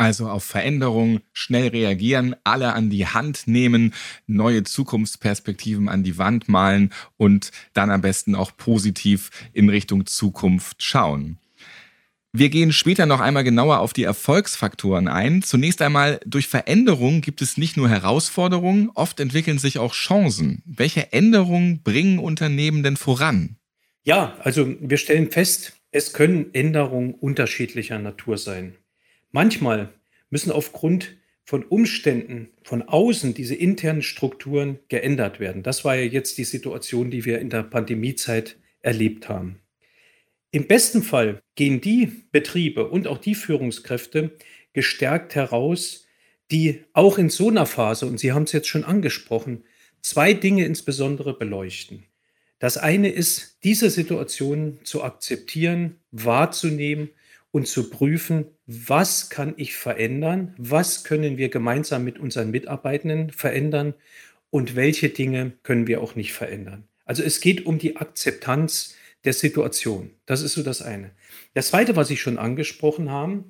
Also 0.01 0.31
auf 0.31 0.45
Veränderungen 0.45 1.21
schnell 1.35 1.69
reagieren, 1.69 2.35
alle 2.43 2.73
an 2.73 2.89
die 2.89 3.07
Hand 3.07 3.43
nehmen, 3.47 3.93
neue 4.27 4.63
Zukunftsperspektiven 4.63 5.91
an 5.91 6.03
die 6.03 6.17
Wand 6.17 6.49
malen 6.49 6.91
und 7.19 7.51
dann 7.75 7.91
am 7.91 8.01
besten 8.01 8.35
auch 8.35 8.57
positiv 8.57 9.31
in 9.53 9.69
Richtung 9.69 10.07
Zukunft 10.07 10.83
schauen. 10.83 11.37
Wir 12.33 12.49
gehen 12.49 12.73
später 12.73 13.05
noch 13.05 13.21
einmal 13.21 13.45
genauer 13.45 13.81
auf 13.81 13.93
die 13.93 14.05
Erfolgsfaktoren 14.05 15.07
ein. 15.07 15.43
Zunächst 15.43 15.83
einmal, 15.83 16.19
durch 16.25 16.49
Veränderungen 16.49 17.21
gibt 17.21 17.43
es 17.43 17.59
nicht 17.59 17.77
nur 17.77 17.91
Herausforderungen, 17.91 18.89
oft 18.95 19.21
entwickeln 19.21 19.59
sich 19.59 19.79
auch 19.79 19.93
Chancen. 19.93 20.63
Welche 20.65 21.13
Änderungen 21.13 21.83
bringen 21.83 22.21
Unternehmen 22.21 22.83
denn 22.83 22.97
voran? 22.97 23.57
Ja, 24.05 24.35
also 24.39 24.67
wir 24.81 24.97
stellen 24.97 25.31
fest, 25.31 25.75
es 25.93 26.15
können 26.15 26.55
Änderungen 26.55 27.13
unterschiedlicher 27.13 27.99
Natur 27.99 28.39
sein. 28.39 28.77
Manchmal 29.33 29.93
müssen 30.31 30.51
aufgrund 30.51 31.17
von 31.45 31.65
Umständen 31.65 32.51
von 32.63 32.83
außen 32.83 33.35
diese 33.35 33.55
internen 33.55 34.03
Strukturen 34.03 34.79
geändert 34.89 35.41
werden. 35.41 35.63
Das 35.63 35.85
war 35.85 35.97
ja 35.97 36.05
jetzt 36.05 36.39
die 36.39 36.45
Situation, 36.45 37.11
die 37.11 37.25
wir 37.25 37.41
in 37.41 37.51
der 37.51 37.65
Pandemiezeit 37.65 38.57
erlebt 38.83 39.29
haben. 39.29 39.59
Im 40.53 40.67
besten 40.67 41.03
Fall 41.03 41.43
gehen 41.55 41.81
die 41.81 42.25
Betriebe 42.33 42.89
und 42.89 43.07
auch 43.07 43.19
die 43.19 43.35
Führungskräfte 43.35 44.37
gestärkt 44.73 45.35
heraus, 45.35 46.07
die 46.51 46.85
auch 46.93 47.19
in 47.19 47.31
so 47.31 47.49
einer 47.49 47.67
Phase, 47.67 48.07
und 48.07 48.19
Sie 48.19 48.33
haben 48.33 48.45
es 48.45 48.53
jetzt 48.53 48.69
schon 48.69 48.85
angesprochen, 48.85 49.65
zwei 50.03 50.33
Dinge 50.33 50.65
insbesondere 50.65 51.37
beleuchten. 51.37 52.05
Das 52.59 52.77
eine 52.77 53.11
ist, 53.11 53.59
diese 53.65 53.91
Situation 53.91 54.79
zu 54.85 55.03
akzeptieren, 55.03 55.97
wahrzunehmen 56.11 57.11
und 57.53 57.67
zu 57.67 57.91
prüfen, 57.91 58.47
was 58.67 59.31
kann 59.31 59.55
ich 59.57 59.75
verändern, 59.75 60.55
was 60.59 61.05
können 61.05 61.37
wir 61.37 61.49
gemeinsam 61.49 62.05
mit 62.05 62.19
unseren 62.19 62.51
Mitarbeitenden 62.51 63.31
verändern 63.31 63.95
und 64.51 64.77
welche 64.77 65.09
Dinge 65.09 65.53
können 65.63 65.87
wir 65.87 66.01
auch 66.01 66.15
nicht 66.15 66.33
verändern. 66.33 66.85
Also 67.05 67.23
es 67.23 67.41
geht 67.41 67.67
um 67.67 67.79
die 67.79 67.97
Akzeptanz 67.97 68.95
der 69.25 69.33
Situation. 69.33 70.11
Das 70.27 70.43
ist 70.43 70.55
so 70.55 70.63
das 70.63 70.83
eine. 70.83 71.11
Das 71.55 71.69
zweite, 71.69 71.97
was 71.97 72.11
ich 72.11 72.21
schon 72.21 72.39
angesprochen 72.39 73.11
habe, 73.11 73.45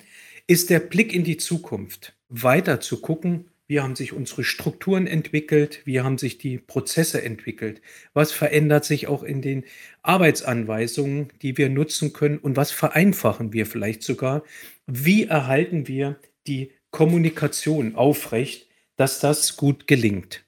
ist 0.46 0.70
der 0.70 0.80
Blick 0.80 1.12
in 1.12 1.24
die 1.24 1.36
Zukunft. 1.36 2.14
Weiter 2.28 2.80
zu 2.80 3.00
gucken, 3.00 3.49
wie 3.70 3.78
haben 3.78 3.94
sich 3.94 4.12
unsere 4.12 4.42
Strukturen 4.42 5.06
entwickelt? 5.06 5.82
Wie 5.84 6.00
haben 6.00 6.18
sich 6.18 6.38
die 6.38 6.58
Prozesse 6.58 7.22
entwickelt? 7.22 7.80
Was 8.14 8.32
verändert 8.32 8.84
sich 8.84 9.06
auch 9.06 9.22
in 9.22 9.42
den 9.42 9.62
Arbeitsanweisungen, 10.02 11.28
die 11.40 11.56
wir 11.56 11.68
nutzen 11.68 12.12
können? 12.12 12.38
Und 12.38 12.56
was 12.56 12.72
vereinfachen 12.72 13.52
wir 13.52 13.66
vielleicht 13.66 14.02
sogar? 14.02 14.42
Wie 14.88 15.26
erhalten 15.26 15.86
wir 15.86 16.18
die 16.48 16.72
Kommunikation 16.90 17.94
aufrecht, 17.94 18.66
dass 18.96 19.20
das 19.20 19.56
gut 19.56 19.86
gelingt? 19.86 20.42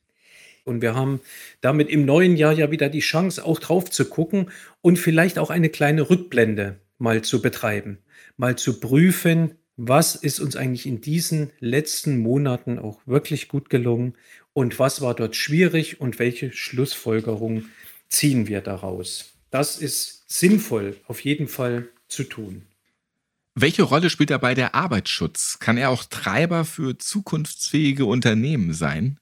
Und 0.65 0.83
wir 0.83 0.97
haben 0.97 1.21
damit 1.61 1.91
im 1.91 2.05
neuen 2.05 2.37
Jahr 2.37 2.55
ja 2.55 2.73
wieder 2.73 2.89
die 2.89 2.99
Chance, 2.99 3.45
auch 3.45 3.61
drauf 3.61 3.89
zu 3.89 4.07
gucken 4.07 4.51
und 4.81 4.99
vielleicht 4.99 5.39
auch 5.39 5.51
eine 5.51 5.69
kleine 5.69 6.11
Rückblende 6.11 6.81
mal 6.99 7.23
zu 7.23 7.41
betreiben, 7.41 7.99
mal 8.37 8.57
zu 8.57 8.81
prüfen, 8.81 9.55
was 9.85 10.15
ist 10.15 10.39
uns 10.39 10.55
eigentlich 10.55 10.87
in 10.87 11.01
diesen 11.01 11.51
letzten 11.59 12.19
Monaten 12.19 12.79
auch 12.79 13.01
wirklich 13.05 13.49
gut 13.49 13.69
gelungen 13.69 14.15
und 14.53 14.79
was 14.79 15.01
war 15.01 15.15
dort 15.15 15.35
schwierig 15.35 16.01
und 16.01 16.21
welche 16.21 16.53
Schlussfolgerungen 16.53 17.71
ziehen 18.09 18.47
wir 18.47 18.61
daraus. 18.61 19.33
Das 19.51 19.79
ist 19.79 20.25
sinnvoll 20.29 20.97
auf 21.09 21.21
jeden 21.25 21.49
Fall 21.49 21.89
zu 22.07 22.23
tun. 22.23 22.63
Welche 23.57 23.83
Rolle 23.83 24.09
spielt 24.09 24.31
dabei 24.31 24.55
der 24.55 24.77
Arbeitsschutz? 24.77 25.59
Kann 25.59 25.77
er 25.77 25.91
auch 25.91 26.05
Treiber 26.05 26.65
für 26.65 26.97
zukunftsfähige 26.97 28.05
Unternehmen 28.05 28.75
sein? 28.75 29.19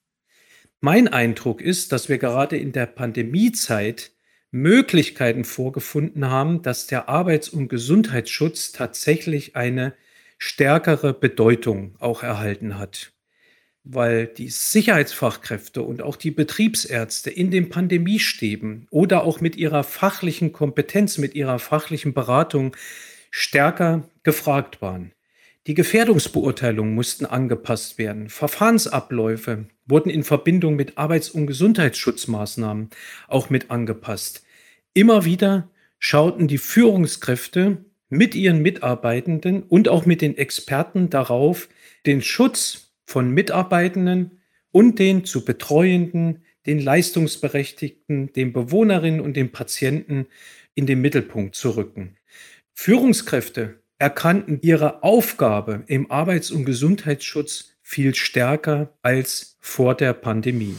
Mein 0.80 1.08
Eindruck 1.08 1.62
ist, 1.62 1.90
dass 1.90 2.10
wir 2.10 2.18
gerade 2.18 2.58
in 2.58 2.72
der 2.72 2.86
Pandemiezeit 2.86 4.12
Möglichkeiten 4.50 5.44
vorgefunden 5.44 6.26
haben, 6.26 6.60
dass 6.60 6.86
der 6.86 7.08
Arbeits- 7.08 7.48
und 7.48 7.68
Gesundheitsschutz 7.68 8.72
tatsächlich 8.72 9.56
eine 9.56 9.94
stärkere 10.40 11.12
Bedeutung 11.12 11.94
auch 12.00 12.22
erhalten 12.22 12.78
hat, 12.78 13.12
weil 13.84 14.26
die 14.26 14.48
Sicherheitsfachkräfte 14.48 15.82
und 15.82 16.02
auch 16.02 16.16
die 16.16 16.30
Betriebsärzte 16.30 17.30
in 17.30 17.50
den 17.50 17.68
Pandemiestäben 17.68 18.86
oder 18.90 19.22
auch 19.22 19.42
mit 19.42 19.54
ihrer 19.56 19.84
fachlichen 19.84 20.52
Kompetenz, 20.52 21.18
mit 21.18 21.34
ihrer 21.34 21.58
fachlichen 21.58 22.14
Beratung 22.14 22.74
stärker 23.30 24.08
gefragt 24.22 24.80
waren. 24.80 25.12
Die 25.66 25.74
Gefährdungsbeurteilungen 25.74 26.94
mussten 26.94 27.26
angepasst 27.26 27.98
werden. 27.98 28.30
Verfahrensabläufe 28.30 29.66
wurden 29.84 30.08
in 30.08 30.24
Verbindung 30.24 30.74
mit 30.74 30.96
Arbeits- 30.96 31.28
und 31.28 31.46
Gesundheitsschutzmaßnahmen 31.46 32.88
auch 33.28 33.50
mit 33.50 33.70
angepasst. 33.70 34.42
Immer 34.94 35.26
wieder 35.26 35.68
schauten 35.98 36.48
die 36.48 36.56
Führungskräfte 36.56 37.84
mit 38.10 38.34
ihren 38.34 38.60
Mitarbeitenden 38.60 39.62
und 39.62 39.88
auch 39.88 40.04
mit 40.04 40.20
den 40.20 40.36
Experten 40.36 41.08
darauf, 41.08 41.68
den 42.04 42.20
Schutz 42.20 42.92
von 43.06 43.30
Mitarbeitenden 43.30 44.40
und 44.72 44.98
den 44.98 45.24
zu 45.24 45.44
Betreuenden, 45.44 46.44
den 46.66 46.80
Leistungsberechtigten, 46.80 48.32
den 48.32 48.52
Bewohnerinnen 48.52 49.20
und 49.20 49.36
den 49.36 49.52
Patienten 49.52 50.26
in 50.74 50.86
den 50.86 51.00
Mittelpunkt 51.00 51.54
zu 51.54 51.70
rücken. 51.70 52.16
Führungskräfte 52.74 53.82
erkannten 53.98 54.58
ihre 54.62 55.02
Aufgabe 55.02 55.84
im 55.86 56.10
Arbeits- 56.10 56.50
und 56.50 56.64
Gesundheitsschutz 56.64 57.76
viel 57.82 58.14
stärker 58.14 58.96
als 59.02 59.56
vor 59.60 59.94
der 59.94 60.12
Pandemie. 60.12 60.76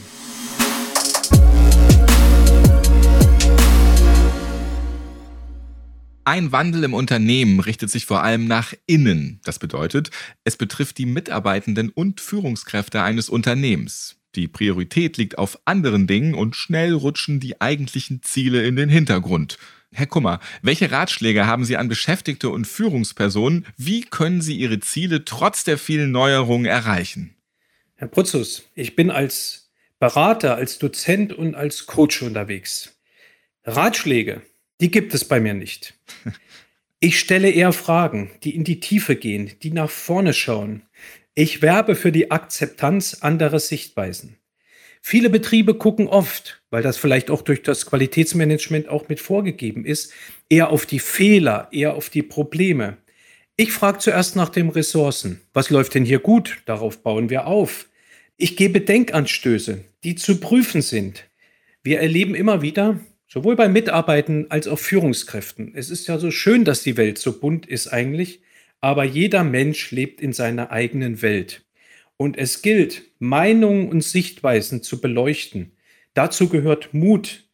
Ein 6.24 6.52
Wandel 6.52 6.84
im 6.84 6.94
Unternehmen 6.94 7.58
richtet 7.58 7.90
sich 7.90 8.06
vor 8.06 8.22
allem 8.22 8.46
nach 8.46 8.74
innen. 8.86 9.40
Das 9.42 9.58
bedeutet, 9.58 10.10
es 10.44 10.56
betrifft 10.56 10.98
die 10.98 11.06
Mitarbeitenden 11.06 11.88
und 11.88 12.20
Führungskräfte 12.20 13.02
eines 13.02 13.28
Unternehmens. 13.28 14.20
Die 14.36 14.46
Priorität 14.46 15.16
liegt 15.16 15.36
auf 15.36 15.58
anderen 15.64 16.06
Dingen 16.06 16.34
und 16.34 16.54
schnell 16.54 16.94
rutschen 16.94 17.40
die 17.40 17.60
eigentlichen 17.60 18.22
Ziele 18.22 18.62
in 18.62 18.76
den 18.76 18.88
Hintergrund. 18.88 19.58
Herr 19.90 20.06
Kummer, 20.06 20.38
welche 20.62 20.92
Ratschläge 20.92 21.46
haben 21.46 21.64
Sie 21.64 21.76
an 21.76 21.88
Beschäftigte 21.88 22.50
und 22.50 22.68
Führungspersonen? 22.68 23.66
Wie 23.76 24.02
können 24.02 24.40
Sie 24.40 24.56
Ihre 24.56 24.78
Ziele 24.78 25.24
trotz 25.24 25.64
der 25.64 25.76
vielen 25.76 26.12
Neuerungen 26.12 26.66
erreichen? 26.66 27.34
Herr 27.96 28.08
Prutzus, 28.08 28.62
ich 28.76 28.94
bin 28.94 29.10
als 29.10 29.72
Berater, 29.98 30.54
als 30.54 30.78
Dozent 30.78 31.32
und 31.32 31.56
als 31.56 31.86
Coach 31.86 32.22
unterwegs. 32.22 32.96
Ratschläge 33.64 34.42
Die 34.82 34.90
gibt 34.90 35.14
es 35.14 35.24
bei 35.24 35.38
mir 35.38 35.54
nicht. 35.54 35.94
Ich 36.98 37.20
stelle 37.20 37.50
eher 37.50 37.72
Fragen, 37.72 38.32
die 38.42 38.54
in 38.54 38.64
die 38.64 38.80
Tiefe 38.80 39.14
gehen, 39.14 39.52
die 39.62 39.70
nach 39.70 39.90
vorne 39.90 40.34
schauen. 40.34 40.82
Ich 41.36 41.62
werbe 41.62 41.94
für 41.94 42.10
die 42.10 42.32
Akzeptanz 42.32 43.18
anderer 43.20 43.60
Sichtweisen. 43.60 44.38
Viele 45.00 45.30
Betriebe 45.30 45.74
gucken 45.74 46.08
oft, 46.08 46.62
weil 46.70 46.82
das 46.82 46.96
vielleicht 46.96 47.30
auch 47.30 47.42
durch 47.42 47.62
das 47.62 47.86
Qualitätsmanagement 47.86 48.88
auch 48.88 49.08
mit 49.08 49.20
vorgegeben 49.20 49.84
ist, 49.84 50.12
eher 50.48 50.70
auf 50.70 50.84
die 50.84 50.98
Fehler, 50.98 51.68
eher 51.70 51.94
auf 51.94 52.10
die 52.10 52.22
Probleme. 52.22 52.96
Ich 53.56 53.70
frage 53.70 53.98
zuerst 53.98 54.34
nach 54.34 54.48
den 54.48 54.68
Ressourcen. 54.68 55.40
Was 55.52 55.70
läuft 55.70 55.94
denn 55.94 56.04
hier 56.04 56.18
gut? 56.18 56.58
Darauf 56.66 57.04
bauen 57.04 57.30
wir 57.30 57.46
auf. 57.46 57.88
Ich 58.36 58.56
gebe 58.56 58.80
Denkanstöße, 58.80 59.84
die 60.02 60.16
zu 60.16 60.40
prüfen 60.40 60.82
sind. 60.82 61.28
Wir 61.84 62.00
erleben 62.00 62.34
immer 62.34 62.62
wieder, 62.62 62.98
sowohl 63.32 63.56
bei 63.56 63.66
Mitarbeitern 63.66 64.44
als 64.50 64.68
auch 64.68 64.78
Führungskräften. 64.78 65.72
Es 65.74 65.88
ist 65.88 66.06
ja 66.06 66.18
so 66.18 66.30
schön, 66.30 66.66
dass 66.66 66.82
die 66.82 66.98
Welt 66.98 67.16
so 67.16 67.40
bunt 67.40 67.64
ist 67.64 67.88
eigentlich, 67.88 68.42
aber 68.82 69.04
jeder 69.04 69.42
Mensch 69.42 69.90
lebt 69.90 70.20
in 70.20 70.34
seiner 70.34 70.70
eigenen 70.70 71.22
Welt. 71.22 71.64
Und 72.18 72.36
es 72.36 72.60
gilt, 72.60 73.04
Meinungen 73.18 73.88
und 73.88 74.02
Sichtweisen 74.02 74.82
zu 74.82 75.00
beleuchten. 75.00 75.72
Dazu 76.12 76.50
gehört 76.50 76.92
Mut. 76.92 77.44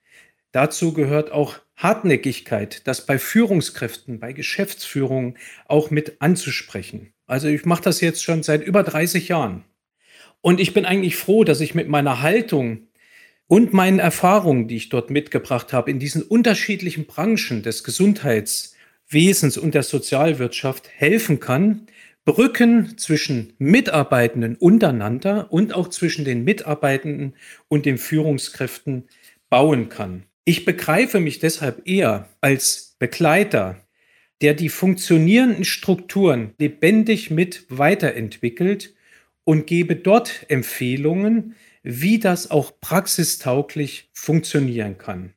Dazu 0.50 0.94
gehört 0.94 1.30
auch 1.30 1.61
Hartnäckigkeit, 1.76 2.85
das 2.88 3.06
bei 3.06 3.16
Führungskräften, 3.20 4.18
bei 4.18 4.32
Geschäftsführungen 4.32 5.38
auch 5.66 5.92
mit 5.92 6.20
anzusprechen. 6.20 7.12
Also 7.28 7.47
ich 7.47 7.64
mache 7.64 7.85
das 7.85 8.00
jetzt 8.00 8.25
schon 8.25 8.42
seit 8.42 8.64
über 8.64 8.82
30 8.82 9.28
Jahren. 9.28 9.62
Und 10.40 10.58
ich 10.58 10.75
bin 10.75 10.85
eigentlich 10.85 11.14
froh, 11.14 11.44
dass 11.44 11.61
ich 11.61 11.76
mit 11.76 11.88
meiner 11.88 12.20
Haltung 12.20 12.88
und 13.49 13.73
meinen 13.73 13.99
Erfahrungen, 13.99 14.69
die 14.69 14.76
ich 14.76 14.90
dort 14.90 15.11
mitgebracht 15.11 15.73
habe, 15.73 15.90
in 15.90 15.99
diesen 15.99 16.23
unterschiedlichen 16.23 17.07
Branchen 17.07 17.62
des 17.62 17.83
Gesundheitswesens 17.83 19.57
und 19.57 19.75
der 19.75 19.83
Sozialwirtschaft 19.83 20.88
helfen 20.95 21.40
kann, 21.40 21.87
Brücken 22.25 22.99
zwischen 22.99 23.55
Mitarbeitenden 23.59 24.55
untereinander 24.57 25.50
und 25.50 25.75
auch 25.75 25.88
zwischen 25.88 26.26
den 26.26 26.45
Mitarbeitenden 26.45 27.35
und 27.69 27.87
den 27.87 27.97
Führungskräften 27.97 29.09
bauen 29.49 29.88
kann. 29.88 30.25
Ich 30.45 30.67
begreife 30.67 31.21
mich 31.21 31.38
deshalb 31.38 31.88
eher 31.88 32.28
als 32.43 32.97
Begleiter, 32.99 33.76
der 34.43 34.52
die 34.52 34.69
funktionierenden 34.69 35.64
Strukturen 35.64 36.52
lebendig 36.59 37.31
mit 37.31 37.64
weiterentwickelt 37.71 38.95
und 39.45 39.67
gebe 39.67 39.97
dort 39.97 40.45
Empfehlungen, 40.49 41.55
wie 41.82 42.18
das 42.18 42.50
auch 42.50 42.80
praxistauglich 42.80 44.11
funktionieren 44.12 44.99
kann. 44.99 45.35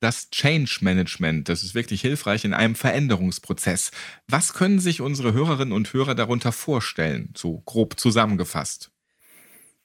Das 0.00 0.30
Change 0.30 0.78
Management, 0.82 1.48
das 1.48 1.64
ist 1.64 1.74
wirklich 1.74 2.00
hilfreich 2.00 2.44
in 2.44 2.54
einem 2.54 2.76
Veränderungsprozess. 2.76 3.90
Was 4.28 4.54
können 4.54 4.78
sich 4.78 5.00
unsere 5.00 5.32
Hörerinnen 5.32 5.72
und 5.72 5.92
Hörer 5.92 6.14
darunter 6.14 6.52
vorstellen, 6.52 7.32
so 7.36 7.62
grob 7.66 7.98
zusammengefasst? 7.98 8.92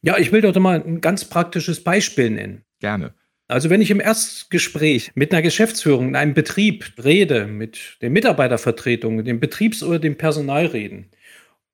Ja, 0.03 0.17
ich 0.17 0.31
will 0.31 0.41
dort 0.41 0.59
mal 0.59 0.83
ein 0.83 1.01
ganz 1.01 1.25
praktisches 1.25 1.83
Beispiel 1.83 2.29
nennen. 2.29 2.63
Gerne. 2.79 3.15
Also 3.47 3.69
wenn 3.69 3.81
ich 3.81 3.91
im 3.91 3.99
Erstgespräch 3.99 5.11
mit 5.15 5.31
einer 5.31 5.41
Geschäftsführung 5.41 6.09
in 6.09 6.15
einem 6.15 6.33
Betrieb 6.33 6.93
rede, 7.03 7.47
mit 7.47 7.97
den 8.01 8.13
Mitarbeitervertretungen, 8.13 9.25
dem 9.25 9.39
Betriebs- 9.39 9.83
oder 9.83 9.99
dem 9.99 10.17
Personalreden, 10.17 11.09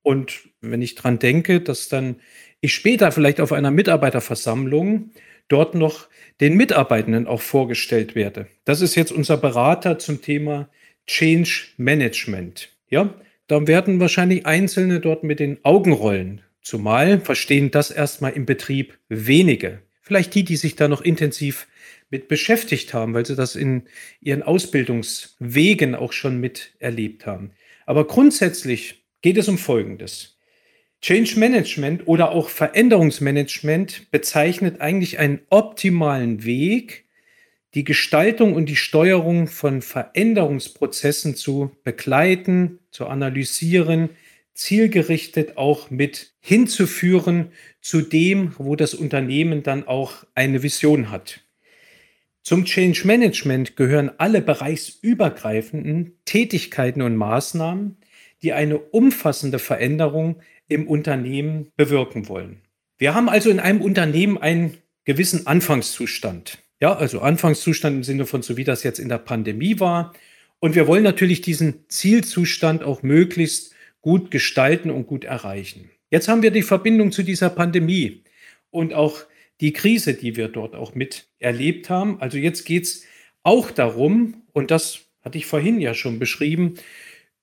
und 0.02 0.50
wenn 0.62 0.82
ich 0.82 0.96
dran 0.96 1.20
denke, 1.20 1.62
dass 1.62 1.90
dann 1.90 2.22
ich 2.62 2.74
später 2.74 3.12
vielleicht 3.12 3.40
auf 3.40 3.52
einer 3.52 3.72
Mitarbeiterversammlung 3.72 5.12
dort 5.48 5.76
noch 5.76 6.08
den 6.42 6.56
Mitarbeitenden 6.56 7.28
auch 7.28 7.42
vorgestellt 7.42 8.16
werde. 8.16 8.48
Das 8.66 8.82
ist 8.82 8.96
jetzt 8.96 9.12
unser 9.12 9.38
Berater 9.38 10.00
zum 10.00 10.22
Thema 10.22 10.70
Change 11.08 11.68
Management. 11.78 12.70
Ja, 12.90 13.14
da 13.48 13.68
werden 13.68 14.00
wahrscheinlich 14.00 14.46
Einzelne 14.46 15.00
dort 15.00 15.24
mit 15.24 15.40
den 15.40 15.64
Augen 15.64 15.92
rollen. 15.92 16.42
Zumal 16.62 17.20
verstehen 17.20 17.72
das 17.72 17.92
erstmal 17.92 18.34
im 18.34 18.46
Betrieb 18.46 18.98
wenige. 19.10 19.82
Vielleicht 20.02 20.36
die, 20.36 20.44
die 20.44 20.56
sich 20.56 20.76
da 20.76 20.88
noch 20.88 21.02
intensiv 21.02 21.68
mit 22.10 22.28
beschäftigt 22.28 22.94
haben, 22.94 23.14
weil 23.14 23.26
sie 23.26 23.36
das 23.36 23.56
in 23.56 23.84
ihren 24.22 24.44
Ausbildungswegen 24.44 25.96
auch 25.96 26.14
schon 26.14 26.40
miterlebt 26.40 27.26
haben. 27.26 27.52
Aber 27.86 28.06
grundsätzlich 28.06 29.04
geht 29.22 29.38
es 29.38 29.48
um 29.48 29.58
Folgendes. 29.58 30.39
Change 31.02 31.40
Management 31.40 32.08
oder 32.08 32.32
auch 32.32 32.50
Veränderungsmanagement 32.50 34.12
bezeichnet 34.12 34.82
eigentlich 34.82 35.18
einen 35.18 35.40
optimalen 35.50 36.44
Weg, 36.44 37.06
die 37.74 37.86
Gestaltung 37.86 38.54
und 38.54 38.68
die 38.68 38.76
Steuerung 38.76 39.48
von 39.48 39.82
Veränderungsprozessen 39.82 41.36
zu 41.36 41.72
begleiten, 41.84 42.80
zu 42.92 43.08
analysieren, 43.08 44.10
zielgerichtet 44.54 45.56
auch 45.56 45.90
mit 45.90 46.34
hinzuführen 46.42 47.52
zu 47.80 48.02
dem, 48.02 48.54
wo 48.58 48.76
das 48.76 48.94
Unternehmen 48.94 49.64
dann 49.64 49.88
auch 49.88 50.26
eine 50.36 50.64
Vision 50.64 51.12
hat. 51.12 51.40
Zum 52.42 52.66
Change 52.66 53.06
Management 53.06 53.78
gehören 53.78 54.12
alle 54.18 54.42
bereichsübergreifenden 54.42 56.18
Tätigkeiten 56.26 57.02
und 57.02 57.16
Maßnahmen, 57.16 57.98
die 58.42 58.54
eine 58.54 58.80
umfassende 58.80 59.60
Veränderung 59.60 60.42
im 60.70 60.88
Unternehmen 60.88 61.68
bewirken 61.76 62.30
wollen. 62.30 62.62
Wir 62.98 63.14
haben 63.14 63.28
also 63.28 63.50
in 63.50 63.60
einem 63.60 63.82
Unternehmen 63.82 64.38
einen 64.38 64.78
gewissen 65.04 65.48
Anfangszustand. 65.48 66.60
Ja, 66.82 66.96
also 66.96 67.20
Anfangszustand 67.20 67.98
im 67.98 68.04
Sinne 68.04 68.26
von 68.26 68.42
so 68.42 68.56
wie 68.56 68.64
das 68.64 68.84
jetzt 68.84 69.00
in 69.00 69.10
der 69.10 69.18
Pandemie 69.18 69.80
war. 69.80 70.14
Und 70.60 70.76
wir 70.76 70.88
wollen 70.88 71.04
natürlich 71.04 71.42
diesen 71.42 71.86
Zielzustand 71.90 72.84
auch 72.84 73.04
möglichst 73.04 73.74
gut 74.02 74.32
gestalten 74.32 74.90
und 74.90 75.08
gut 75.08 75.24
erreichen. 75.26 75.90
Jetzt 76.10 76.28
haben 76.28 76.42
wir 76.42 76.52
die 76.52 76.62
Verbindung 76.62 77.12
zu 77.12 77.24
dieser 77.24 77.50
Pandemie 77.50 78.24
und 78.72 78.94
auch 78.94 79.24
die 79.62 79.74
Krise, 79.74 80.14
die 80.14 80.36
wir 80.36 80.48
dort 80.48 80.76
auch 80.76 80.96
mit 80.96 81.28
erlebt 81.40 81.90
haben. 81.90 82.22
Also 82.22 82.38
jetzt 82.38 82.66
geht 82.66 82.84
es 82.84 83.04
auch 83.44 83.72
darum, 83.72 84.44
und 84.54 84.72
das 84.72 85.02
hatte 85.22 85.38
ich 85.38 85.46
vorhin 85.46 85.82
ja 85.82 85.94
schon 85.94 86.20
beschrieben, 86.20 86.76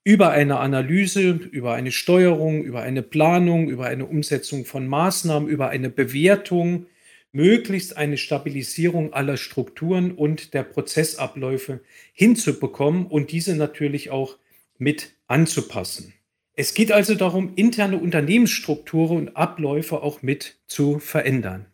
über 0.06 0.30
eine 0.30 0.60
Analyse, 0.60 1.30
über 1.30 1.74
eine 1.74 1.90
Steuerung, 1.90 2.62
über 2.62 2.80
eine 2.82 3.02
Planung, 3.02 3.68
über 3.68 3.86
eine 3.86 4.06
Umsetzung 4.06 4.64
von 4.64 4.86
Maßnahmen, 4.86 5.48
über 5.48 5.70
eine 5.70 5.90
Bewertung, 5.90 6.86
möglichst 7.32 7.96
eine 7.96 8.16
Stabilisierung 8.16 9.12
aller 9.14 9.36
Strukturen 9.36 10.12
und 10.12 10.54
der 10.54 10.62
Prozessabläufe 10.62 11.80
hinzubekommen 12.12 13.06
und 13.06 13.32
diese 13.32 13.56
natürlich 13.56 14.10
auch 14.10 14.36
mit 14.78 15.16
anzupassen. 15.26 16.14
Es 16.54 16.74
geht 16.74 16.92
also 16.92 17.16
darum, 17.16 17.54
interne 17.56 17.98
Unternehmensstrukturen 17.98 19.16
und 19.16 19.36
Abläufe 19.36 20.04
auch 20.04 20.22
mit 20.22 20.60
zu 20.68 21.00
verändern. 21.00 21.66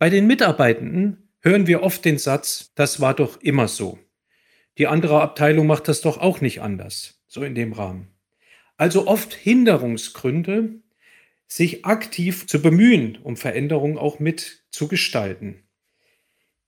Bei 0.00 0.10
den 0.10 0.26
Mitarbeitenden 0.26 1.28
hören 1.38 1.68
wir 1.68 1.84
oft 1.84 2.04
den 2.04 2.18
Satz, 2.18 2.72
das 2.74 3.00
war 3.00 3.14
doch 3.14 3.40
immer 3.42 3.68
so. 3.68 3.96
Die 4.76 4.88
andere 4.88 5.20
Abteilung 5.20 5.68
macht 5.68 5.86
das 5.86 6.00
doch 6.00 6.18
auch 6.18 6.40
nicht 6.40 6.62
anders 6.62 7.15
so 7.36 7.44
in 7.44 7.54
dem 7.54 7.74
Rahmen. 7.74 8.08
Also 8.78 9.06
oft 9.06 9.34
Hinderungsgründe, 9.34 10.80
sich 11.46 11.84
aktiv 11.84 12.46
zu 12.46 12.60
bemühen, 12.60 13.18
um 13.22 13.36
Veränderungen 13.36 13.98
auch 13.98 14.18
mit 14.18 14.64
zu 14.70 14.88
gestalten. 14.88 15.62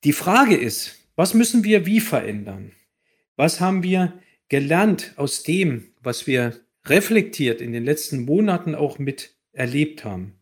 Die 0.05 0.13
Frage 0.13 0.57
ist, 0.57 1.09
was 1.17 1.33
müssen 1.33 1.65
wir 1.65 1.87
wie 1.87 2.01
verändern? 2.01 2.73
Was 3.35 3.61
haben 3.61 3.83
wir 3.83 4.21
gelernt 4.49 5.15
aus 5.17 5.43
dem, 5.43 5.89
was 6.03 6.27
wir 6.27 6.61
reflektiert 6.85 7.61
in 7.61 7.73
den 7.73 7.85
letzten 7.85 8.25
Monaten 8.27 8.75
auch 8.75 8.99
mit 8.99 9.35
erlebt 9.53 10.05
haben? 10.05 10.35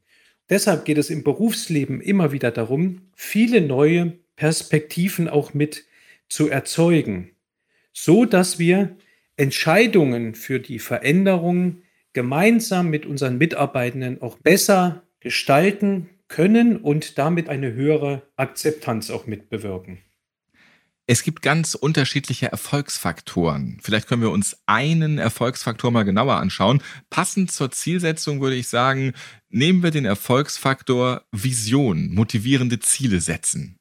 Deshalb 0.50 0.84
geht 0.84 0.98
es 0.98 1.08
im 1.08 1.22
Berufsleben 1.22 2.00
immer 2.00 2.32
wieder 2.32 2.50
darum, 2.50 3.10
viele 3.14 3.60
neue 3.60 4.18
Perspektiven 4.34 5.28
auch 5.28 5.54
mit 5.54 5.84
zu 6.28 6.48
erzeugen, 6.48 7.30
so 7.92 8.24
dass 8.24 8.58
wir 8.58 8.96
Entscheidungen 9.36 10.34
für 10.34 10.60
die 10.60 10.78
Veränderung 10.78 11.82
gemeinsam 12.12 12.88
mit 12.88 13.04
unseren 13.04 13.38
Mitarbeitenden 13.38 14.22
auch 14.22 14.38
besser 14.38 15.02
gestalten 15.20 16.08
können 16.28 16.78
und 16.78 17.18
damit 17.18 17.48
eine 17.48 17.72
höhere 17.72 18.22
Akzeptanz 18.36 19.10
auch 19.10 19.26
mitbewirken. 19.26 19.98
Es 21.08 21.22
gibt 21.22 21.42
ganz 21.42 21.76
unterschiedliche 21.76 22.50
Erfolgsfaktoren. 22.50 23.78
Vielleicht 23.80 24.08
können 24.08 24.22
wir 24.22 24.32
uns 24.32 24.56
einen 24.66 25.18
Erfolgsfaktor 25.18 25.92
mal 25.92 26.02
genauer 26.02 26.34
anschauen. 26.34 26.82
Passend 27.10 27.52
zur 27.52 27.70
Zielsetzung 27.70 28.40
würde 28.40 28.56
ich 28.56 28.66
sagen, 28.66 29.12
nehmen 29.48 29.84
wir 29.84 29.92
den 29.92 30.04
Erfolgsfaktor 30.04 31.22
Vision, 31.30 32.12
motivierende 32.12 32.80
Ziele 32.80 33.20
setzen. 33.20 33.78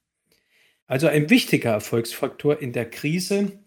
Also 0.86 1.08
ein 1.08 1.32
wichtiger 1.32 1.72
Erfolgsfaktor 1.72 2.62
in 2.62 2.74
der 2.74 2.88
Krise 2.88 3.60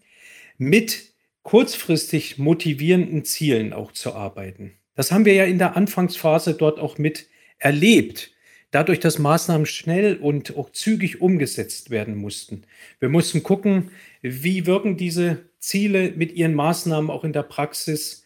mit 0.57 1.08
kurzfristig 1.49 2.37
motivierenden 2.37 3.25
Zielen 3.25 3.73
auch 3.73 3.91
zu 3.91 4.13
arbeiten. 4.13 4.73
Das 4.93 5.11
haben 5.11 5.25
wir 5.25 5.33
ja 5.33 5.45
in 5.45 5.57
der 5.57 5.75
Anfangsphase 5.75 6.53
dort 6.53 6.77
auch 6.77 6.99
mit 6.99 7.27
erlebt. 7.57 8.35
Dadurch, 8.69 8.99
dass 8.99 9.17
Maßnahmen 9.17 9.65
schnell 9.65 10.17
und 10.17 10.55
auch 10.55 10.71
zügig 10.71 11.21
umgesetzt 11.21 11.89
werden 11.89 12.15
mussten. 12.15 12.65
Wir 12.99 13.09
mussten 13.09 13.41
gucken, 13.41 13.89
wie 14.21 14.67
wirken 14.67 14.95
diese 14.95 15.39
Ziele 15.57 16.13
mit 16.15 16.33
ihren 16.33 16.53
Maßnahmen 16.53 17.09
auch 17.09 17.23
in 17.23 17.33
der 17.33 17.41
Praxis, 17.41 18.25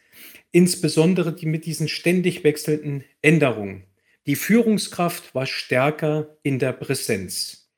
insbesondere 0.52 1.34
die 1.34 1.46
mit 1.46 1.66
diesen 1.66 1.88
ständig 1.88 2.44
wechselnden 2.44 3.06
Änderungen. 3.22 3.86
Die 4.26 4.36
Führungskraft 4.36 5.34
war 5.34 5.46
stärker 5.46 6.36
in 6.44 6.60
der 6.60 6.74
Präsenz. 6.74 7.70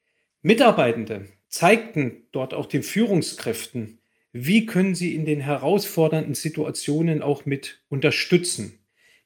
Mitarbeitende 0.42 1.28
zeigten 1.50 2.24
dort 2.32 2.56
auch 2.56 2.66
den 2.66 2.82
Führungskräften, 2.82 4.00
wie 4.38 4.66
können 4.66 4.96
sie 4.96 5.16
in 5.16 5.24
den 5.24 5.40
herausfordernden 5.40 6.36
Situationen 6.36 7.22
auch 7.22 7.46
mit 7.46 7.82
unterstützen. 7.88 8.80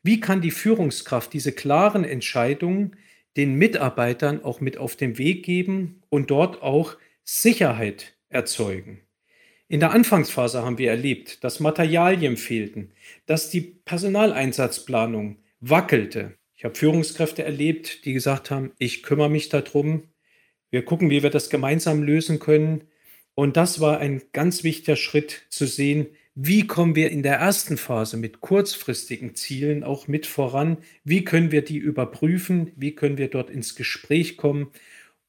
Wie 0.03 0.19
kann 0.19 0.39
die 0.39 0.51
Führungskraft 0.51 1.33
diese 1.33 1.51
klaren 1.51 2.03
Entscheidungen 2.03 2.95
den 3.35 3.55
Mitarbeitern 3.55 4.43
auch 4.43 4.61
mit 4.61 4.77
auf 4.77 4.95
den 4.95 5.17
Weg 5.17 5.43
geben 5.43 6.03
und 6.09 6.29
dort 6.29 6.61
auch 6.61 6.95
Sicherheit 7.23 8.17
erzeugen? 8.29 9.01
In 9.67 9.79
der 9.79 9.93
Anfangsphase 9.93 10.61
haben 10.61 10.77
wir 10.77 10.91
erlebt, 10.91 11.43
dass 11.43 11.59
Materialien 11.59 12.37
fehlten, 12.37 12.91
dass 13.25 13.49
die 13.49 13.61
Personaleinsatzplanung 13.61 15.37
wackelte. 15.59 16.37
Ich 16.55 16.65
habe 16.65 16.75
Führungskräfte 16.75 17.43
erlebt, 17.43 18.05
die 18.05 18.13
gesagt 18.13 18.51
haben, 18.51 18.73
ich 18.77 19.01
kümmere 19.01 19.31
mich 19.31 19.49
darum, 19.49 20.03
wir 20.69 20.85
gucken, 20.85 21.09
wie 21.09 21.23
wir 21.23 21.31
das 21.31 21.49
gemeinsam 21.49 22.03
lösen 22.03 22.37
können. 22.37 22.83
Und 23.39 23.55
das 23.55 23.79
war 23.79 23.99
ein 23.99 24.21
ganz 24.33 24.65
wichtiger 24.65 24.97
Schritt 24.97 25.43
zu 25.47 25.65
sehen, 25.65 26.07
wie 26.35 26.67
kommen 26.67 26.97
wir 26.97 27.09
in 27.09 27.23
der 27.23 27.37
ersten 27.37 27.77
Phase 27.77 28.17
mit 28.17 28.41
kurzfristigen 28.41 29.33
Zielen 29.33 29.85
auch 29.85 30.09
mit 30.09 30.25
voran? 30.25 30.79
Wie 31.05 31.23
können 31.23 31.49
wir 31.49 31.61
die 31.61 31.77
überprüfen? 31.77 32.73
Wie 32.75 32.95
können 32.95 33.17
wir 33.17 33.29
dort 33.29 33.49
ins 33.49 33.75
Gespräch 33.75 34.35
kommen? 34.35 34.71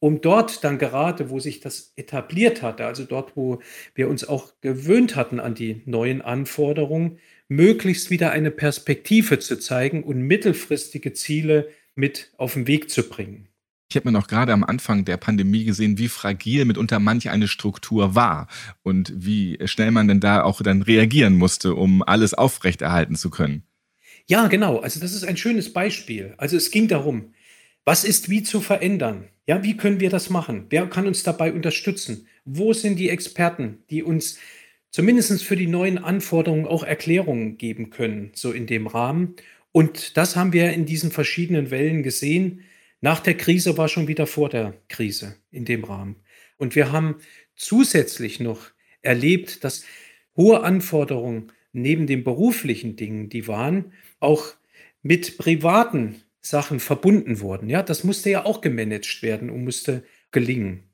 Um 0.00 0.20
dort 0.20 0.64
dann 0.64 0.76
gerade, 0.76 1.30
wo 1.30 1.38
sich 1.38 1.60
das 1.60 1.92
etabliert 1.94 2.62
hatte, 2.62 2.84
also 2.84 3.04
dort, 3.04 3.36
wo 3.36 3.60
wir 3.94 4.08
uns 4.08 4.28
auch 4.28 4.54
gewöhnt 4.60 5.14
hatten 5.14 5.38
an 5.38 5.54
die 5.54 5.82
neuen 5.84 6.20
Anforderungen, 6.20 7.20
möglichst 7.46 8.10
wieder 8.10 8.32
eine 8.32 8.50
Perspektive 8.50 9.38
zu 9.38 9.56
zeigen 9.56 10.02
und 10.02 10.20
mittelfristige 10.20 11.12
Ziele 11.12 11.68
mit 11.94 12.32
auf 12.38 12.54
den 12.54 12.66
Weg 12.66 12.90
zu 12.90 13.08
bringen. 13.08 13.49
Ich 13.90 13.96
habe 13.96 14.08
mir 14.08 14.12
noch 14.12 14.28
gerade 14.28 14.52
am 14.52 14.62
Anfang 14.62 15.04
der 15.04 15.16
Pandemie 15.16 15.64
gesehen, 15.64 15.98
wie 15.98 16.06
fragil 16.06 16.64
mitunter 16.64 17.00
manch 17.00 17.28
eine 17.28 17.48
Struktur 17.48 18.14
war 18.14 18.46
und 18.84 19.12
wie 19.16 19.58
schnell 19.64 19.90
man 19.90 20.06
denn 20.06 20.20
da 20.20 20.44
auch 20.44 20.62
dann 20.62 20.82
reagieren 20.82 21.36
musste, 21.36 21.74
um 21.74 22.00
alles 22.04 22.32
aufrechterhalten 22.32 23.16
zu 23.16 23.30
können. 23.30 23.64
Ja, 24.28 24.46
genau. 24.46 24.78
Also 24.78 25.00
das 25.00 25.12
ist 25.12 25.24
ein 25.24 25.36
schönes 25.36 25.72
Beispiel. 25.72 26.34
Also 26.36 26.56
es 26.56 26.70
ging 26.70 26.86
darum, 26.86 27.34
was 27.84 28.04
ist 28.04 28.30
wie 28.30 28.44
zu 28.44 28.60
verändern? 28.60 29.24
Ja, 29.48 29.64
wie 29.64 29.76
können 29.76 29.98
wir 29.98 30.10
das 30.10 30.30
machen? 30.30 30.66
Wer 30.70 30.86
kann 30.86 31.08
uns 31.08 31.24
dabei 31.24 31.52
unterstützen? 31.52 32.28
Wo 32.44 32.72
sind 32.72 32.96
die 32.96 33.08
Experten, 33.08 33.78
die 33.90 34.04
uns 34.04 34.38
zumindest 34.92 35.42
für 35.42 35.56
die 35.56 35.66
neuen 35.66 35.98
Anforderungen 35.98 36.66
auch 36.66 36.84
Erklärungen 36.84 37.58
geben 37.58 37.90
können, 37.90 38.30
so 38.34 38.52
in 38.52 38.68
dem 38.68 38.86
Rahmen? 38.86 39.34
Und 39.72 40.16
das 40.16 40.36
haben 40.36 40.52
wir 40.52 40.72
in 40.72 40.86
diesen 40.86 41.10
verschiedenen 41.10 41.72
Wellen 41.72 42.04
gesehen. 42.04 42.60
Nach 43.00 43.20
der 43.20 43.36
Krise 43.36 43.78
war 43.78 43.88
schon 43.88 44.08
wieder 44.08 44.26
vor 44.26 44.48
der 44.48 44.74
Krise 44.88 45.36
in 45.50 45.64
dem 45.64 45.84
Rahmen. 45.84 46.16
Und 46.56 46.76
wir 46.76 46.92
haben 46.92 47.16
zusätzlich 47.56 48.40
noch 48.40 48.70
erlebt, 49.02 49.64
dass 49.64 49.84
hohe 50.36 50.62
Anforderungen 50.62 51.52
neben 51.72 52.06
den 52.06 52.24
beruflichen 52.24 52.96
Dingen, 52.96 53.28
die 53.30 53.46
waren, 53.48 53.92
auch 54.18 54.54
mit 55.02 55.38
privaten 55.38 56.22
Sachen 56.40 56.80
verbunden 56.80 57.40
wurden. 57.40 57.68
Ja, 57.70 57.82
das 57.82 58.04
musste 58.04 58.30
ja 58.30 58.44
auch 58.44 58.60
gemanagt 58.60 59.22
werden 59.22 59.50
und 59.50 59.64
musste 59.64 60.04
gelingen. 60.30 60.84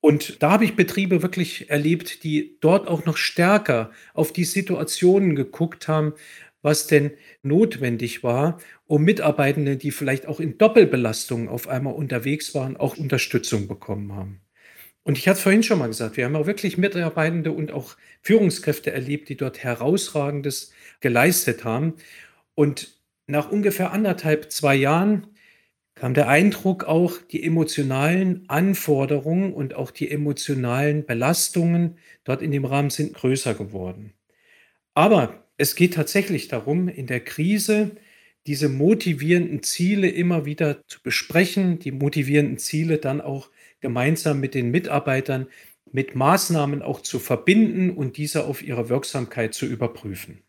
Und 0.00 0.42
da 0.42 0.52
habe 0.52 0.64
ich 0.64 0.76
Betriebe 0.76 1.22
wirklich 1.22 1.70
erlebt, 1.70 2.22
die 2.22 2.56
dort 2.60 2.86
auch 2.86 3.04
noch 3.04 3.16
stärker 3.16 3.90
auf 4.14 4.32
die 4.32 4.44
Situationen 4.44 5.34
geguckt 5.34 5.88
haben, 5.88 6.12
was 6.62 6.86
denn 6.86 7.12
notwendig 7.42 8.22
war, 8.22 8.58
um 8.86 9.04
Mitarbeitende, 9.04 9.76
die 9.76 9.90
vielleicht 9.90 10.26
auch 10.26 10.40
in 10.40 10.58
Doppelbelastung 10.58 11.48
auf 11.48 11.68
einmal 11.68 11.94
unterwegs 11.94 12.54
waren, 12.54 12.76
auch 12.76 12.96
Unterstützung 12.96 13.68
bekommen 13.68 14.12
haben. 14.14 14.40
Und 15.04 15.16
ich 15.16 15.26
hatte 15.26 15.40
vorhin 15.40 15.62
schon 15.62 15.78
mal 15.78 15.86
gesagt, 15.86 16.16
wir 16.16 16.26
haben 16.26 16.36
auch 16.36 16.46
wirklich 16.46 16.76
Mitarbeitende 16.76 17.52
und 17.52 17.72
auch 17.72 17.96
Führungskräfte 18.20 18.90
erlebt, 18.90 19.28
die 19.30 19.36
dort 19.36 19.62
herausragendes 19.62 20.72
geleistet 21.00 21.64
haben. 21.64 21.94
Und 22.54 22.98
nach 23.26 23.50
ungefähr 23.50 23.92
anderthalb, 23.92 24.52
zwei 24.52 24.74
Jahren 24.74 25.28
kam 25.94 26.14
der 26.14 26.28
Eindruck 26.28 26.84
auch, 26.84 27.18
die 27.18 27.42
emotionalen 27.42 28.44
Anforderungen 28.48 29.52
und 29.52 29.74
auch 29.74 29.90
die 29.90 30.10
emotionalen 30.10 31.06
Belastungen 31.06 31.98
dort 32.24 32.42
in 32.42 32.50
dem 32.50 32.64
Rahmen 32.64 32.90
sind 32.90 33.14
größer 33.14 33.54
geworden. 33.54 34.12
Aber 34.94 35.47
es 35.58 35.74
geht 35.74 35.94
tatsächlich 35.94 36.48
darum, 36.48 36.88
in 36.88 37.06
der 37.06 37.20
Krise 37.20 37.90
diese 38.46 38.68
motivierenden 38.68 39.62
Ziele 39.62 40.08
immer 40.08 40.46
wieder 40.46 40.80
zu 40.86 41.02
besprechen, 41.02 41.78
die 41.80 41.90
motivierenden 41.90 42.58
Ziele 42.58 42.98
dann 42.98 43.20
auch 43.20 43.50
gemeinsam 43.80 44.40
mit 44.40 44.54
den 44.54 44.70
Mitarbeitern 44.70 45.48
mit 45.92 46.14
Maßnahmen 46.14 46.82
auch 46.82 47.02
zu 47.02 47.18
verbinden 47.18 47.90
und 47.90 48.16
diese 48.16 48.44
auf 48.44 48.62
ihre 48.62 48.88
Wirksamkeit 48.88 49.54
zu 49.54 49.66
überprüfen. 49.66 50.42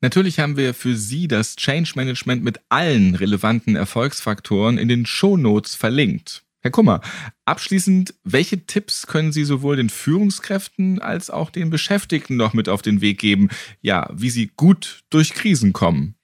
Natürlich 0.00 0.38
haben 0.38 0.56
wir 0.56 0.74
für 0.74 0.94
Sie 0.94 1.26
das 1.26 1.56
Change 1.56 1.92
Management 1.96 2.44
mit 2.44 2.60
allen 2.68 3.14
relevanten 3.14 3.76
Erfolgsfaktoren 3.76 4.78
in 4.78 4.88
den 4.88 5.06
Shownotes 5.06 5.74
verlinkt. 5.74 6.45
Herr 6.66 6.72
Kummer, 6.72 7.00
abschließend, 7.44 8.14
welche 8.24 8.66
Tipps 8.66 9.06
können 9.06 9.30
Sie 9.30 9.44
sowohl 9.44 9.76
den 9.76 9.88
Führungskräften 9.88 11.00
als 11.00 11.30
auch 11.30 11.50
den 11.50 11.70
Beschäftigten 11.70 12.36
noch 12.36 12.54
mit 12.54 12.68
auf 12.68 12.82
den 12.82 13.00
Weg 13.00 13.20
geben, 13.20 13.50
ja, 13.82 14.10
wie 14.12 14.30
sie 14.30 14.50
gut 14.56 15.04
durch 15.08 15.32
Krisen 15.32 15.72
kommen? 15.72 16.16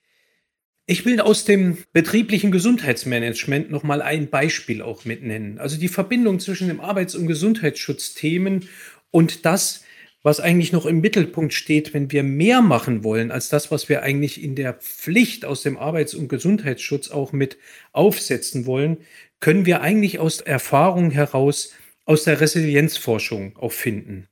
Ich 0.85 1.05
will 1.05 1.21
aus 1.21 1.45
dem 1.45 1.79
betrieblichen 1.93 2.51
Gesundheitsmanagement 2.51 3.71
noch 3.71 3.85
mal 3.85 4.03
ein 4.03 4.31
Beispiel 4.31 4.83
auch 4.83 5.05
mitnennen. 5.05 5.61
Also 5.61 5.79
die 5.79 5.87
Verbindung 5.87 6.41
zwischen 6.41 6.67
dem 6.67 6.81
Arbeits- 6.81 7.15
und 7.15 7.29
Gesundheitsschutzthemen 7.29 8.69
und 9.13 9.45
das, 9.45 9.85
was 10.23 10.39
eigentlich 10.39 10.73
noch 10.73 10.87
im 10.87 11.01
Mittelpunkt 11.01 11.53
steht, 11.53 11.95
wenn 11.95 12.13
wir 12.13 12.23
mehr 12.23 12.63
machen 12.63 13.03
wollen 13.03 13.31
als 13.31 13.49
das, 13.49 13.71
was 13.71 13.89
wir 13.89 14.03
eigentlich 14.03 14.43
in 14.43 14.55
der 14.55 14.75
Pflicht 14.75 15.45
aus 15.45 15.63
dem 15.63 15.77
Arbeits- 15.77 16.15
und 16.15 16.29
Gesundheitsschutz 16.29 17.11
auch 17.11 17.33
mit 17.33 17.59
aufsetzen 17.93 18.67
wollen, 18.67 18.99
können 19.41 19.67
wir 19.67 19.81
eigentlich 19.81 20.21
aus 20.21 20.41
Erfahrung 20.41 21.11
heraus 21.11 21.75
aus 22.05 22.25
der 22.25 22.41
Resilienzforschung 22.41 23.57
auch 23.57 23.73
finden. 23.73 24.29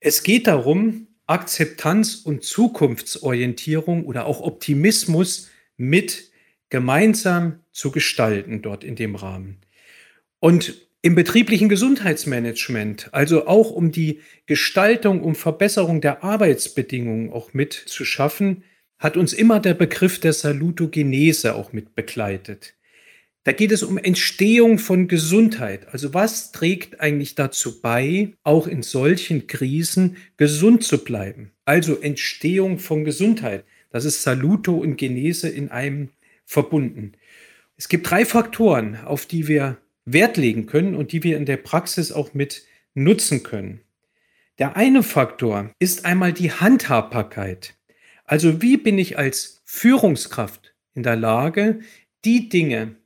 Es 0.00 0.22
geht 0.22 0.46
darum, 0.46 1.06
Akzeptanz 1.26 2.16
und 2.16 2.42
Zukunftsorientierung 2.42 4.04
oder 4.04 4.26
auch 4.26 4.40
Optimismus 4.40 5.50
mit 5.76 6.30
gemeinsam 6.68 7.60
zu 7.72 7.90
gestalten 7.90 8.62
dort 8.62 8.84
in 8.84 8.96
dem 8.96 9.14
Rahmen. 9.14 9.58
Und 10.40 10.83
im 11.04 11.14
betrieblichen 11.14 11.68
Gesundheitsmanagement, 11.68 13.10
also 13.12 13.46
auch 13.46 13.70
um 13.70 13.92
die 13.92 14.20
Gestaltung, 14.46 15.22
um 15.22 15.34
Verbesserung 15.34 16.00
der 16.00 16.24
Arbeitsbedingungen 16.24 17.30
auch 17.30 17.52
mit 17.52 17.74
zu 17.74 18.06
schaffen, 18.06 18.64
hat 18.98 19.18
uns 19.18 19.34
immer 19.34 19.60
der 19.60 19.74
Begriff 19.74 20.18
der 20.18 20.32
Salutogenese 20.32 21.56
auch 21.56 21.74
mit 21.74 21.94
begleitet. 21.94 22.74
Da 23.42 23.52
geht 23.52 23.70
es 23.70 23.82
um 23.82 23.98
Entstehung 23.98 24.78
von 24.78 25.06
Gesundheit. 25.06 25.88
Also 25.92 26.14
was 26.14 26.52
trägt 26.52 26.98
eigentlich 27.02 27.34
dazu 27.34 27.82
bei, 27.82 28.32
auch 28.42 28.66
in 28.66 28.82
solchen 28.82 29.46
Krisen 29.46 30.16
gesund 30.38 30.84
zu 30.84 31.04
bleiben? 31.04 31.50
Also 31.66 32.00
Entstehung 32.00 32.78
von 32.78 33.04
Gesundheit. 33.04 33.66
Das 33.90 34.06
ist 34.06 34.22
Saluto 34.22 34.72
und 34.76 34.96
Genese 34.96 35.50
in 35.50 35.68
einem 35.68 36.08
verbunden. 36.46 37.12
Es 37.76 37.90
gibt 37.90 38.08
drei 38.08 38.24
Faktoren, 38.24 38.96
auf 39.04 39.26
die 39.26 39.48
wir 39.48 39.76
Wert 40.04 40.36
legen 40.36 40.66
können 40.66 40.94
und 40.94 41.12
die 41.12 41.22
wir 41.22 41.36
in 41.36 41.46
der 41.46 41.56
Praxis 41.56 42.12
auch 42.12 42.34
mit 42.34 42.64
nutzen 42.94 43.42
können. 43.42 43.80
Der 44.58 44.76
eine 44.76 45.02
Faktor 45.02 45.70
ist 45.78 46.04
einmal 46.04 46.32
die 46.32 46.52
Handhabbarkeit. 46.52 47.74
Also 48.24 48.62
wie 48.62 48.76
bin 48.76 48.98
ich 48.98 49.18
als 49.18 49.62
Führungskraft 49.64 50.74
in 50.94 51.02
der 51.02 51.16
Lage, 51.16 51.80
die 52.24 52.48
Dinge, 52.48 52.96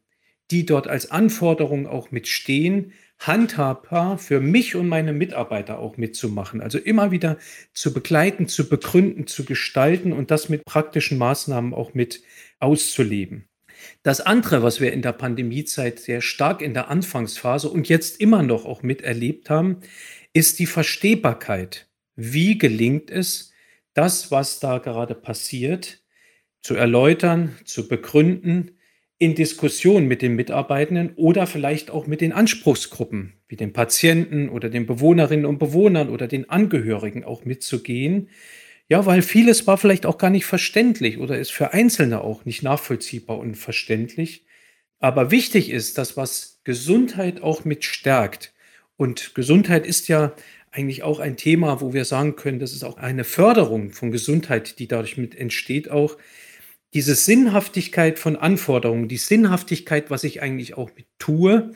die 0.51 0.67
dort 0.67 0.89
als 0.89 1.11
Anforderung 1.11 1.87
auch 1.87 2.11
mitstehen, 2.11 2.93
handhabbar 3.19 4.19
für 4.19 4.41
mich 4.41 4.77
und 4.77 4.89
meine 4.89 5.13
Mitarbeiter 5.13 5.79
auch 5.79 5.97
mitzumachen. 5.97 6.61
Also 6.61 6.79
immer 6.79 7.11
wieder 7.11 7.39
zu 7.73 7.93
begleiten, 7.93 8.47
zu 8.47 8.69
begründen, 8.69 9.27
zu 9.27 9.45
gestalten 9.45 10.13
und 10.13 10.31
das 10.31 10.49
mit 10.49 10.65
praktischen 10.65 11.19
Maßnahmen 11.19 11.75
auch 11.75 11.95
mit 11.95 12.23
auszuleben. 12.61 13.49
Das 14.03 14.21
andere, 14.21 14.63
was 14.63 14.81
wir 14.81 14.93
in 14.93 15.03
der 15.03 15.13
Pandemiezeit 15.13 15.99
sehr 15.99 16.21
stark 16.21 16.63
in 16.63 16.75
der 16.75 16.89
Anfangsphase 16.89 17.69
und 17.69 17.89
jetzt 17.89 18.21
immer 18.21 18.43
noch 18.43 18.65
auch 18.65 18.83
miterlebt 18.83 19.51
haben, 19.51 19.81
ist 20.33 20.59
die 20.59 20.67
Verstehbarkeit. 20.67 21.89
Wie 22.17 22.59
gelingt 22.59 23.11
es, 23.11 23.53
das, 23.95 24.31
was 24.31 24.61
da 24.61 24.79
gerade 24.79 25.15
passiert, 25.15 26.03
zu 26.63 26.75
erläutern, 26.75 27.57
zu 27.65 27.89
begründen, 27.89 28.79
in 29.19 29.35
Diskussion 29.35 30.07
mit 30.07 30.23
den 30.23 30.37
Mitarbeitenden 30.37 31.13
oder 31.17 31.47
vielleicht 31.47 31.91
auch 31.91 32.07
mit 32.07 32.21
den 32.21 32.33
Anspruchsgruppen, 32.33 33.35
wie 33.49 33.57
den 33.57 33.73
Patienten 33.73 34.49
oder 34.49 34.71
den 34.71 34.87
Bewohnerinnen 34.87 35.45
und 35.45 35.59
Bewohnern 35.59 36.09
oder 36.09 36.29
den 36.29 36.49
Angehörigen 36.49 37.25
auch 37.25 37.45
mitzugehen. 37.45 38.29
Ja, 38.89 39.05
weil 39.05 39.21
vieles 39.23 39.67
war 39.67 39.77
vielleicht 39.77 40.07
auch 40.07 40.17
gar 40.19 40.31
nicht 40.31 40.47
verständlich 40.47 41.19
oder 41.19 41.39
ist 41.39 41.53
für 41.53 41.73
Einzelne 41.75 42.23
auch 42.23 42.45
nicht 42.47 42.63
nachvollziehbar 42.63 43.39
und 43.39 43.55
verständlich. 43.57 44.47
Aber 44.99 45.31
wichtig 45.31 45.71
ist, 45.71 45.99
dass 45.99 46.17
was 46.17 46.61
Gesundheit 46.65 47.43
auch 47.43 47.65
mit 47.65 47.85
stärkt. 47.85 48.55
Und 48.97 49.35
Gesundheit 49.35 49.87
ist 49.87 50.09
ja 50.09 50.35
eigentlich 50.71 51.03
auch 51.03 51.21
ein 51.21 51.37
Thema, 51.37 51.81
wo 51.81 51.93
wir 51.93 52.05
sagen 52.05 52.37
können, 52.37 52.59
das 52.61 52.73
ist 52.73 52.85
auch 52.85 52.97
eine 52.97 53.25
Förderung 53.25 53.93
von 53.93 54.11
Gesundheit, 54.11 54.79
die 54.79 54.89
dadurch 54.89 55.17
mit 55.19 55.35
entsteht, 55.37 55.91
auch 55.91 56.17
diese 56.95 57.15
Sinnhaftigkeit 57.15 58.19
von 58.19 58.37
Anforderungen, 58.37 59.09
die 59.09 59.19
Sinnhaftigkeit, 59.19 60.11
was 60.11 60.25
ich 60.25 60.41
eigentlich 60.43 60.75
auch 60.75 60.91
mit 60.97 61.07
tue, 61.19 61.73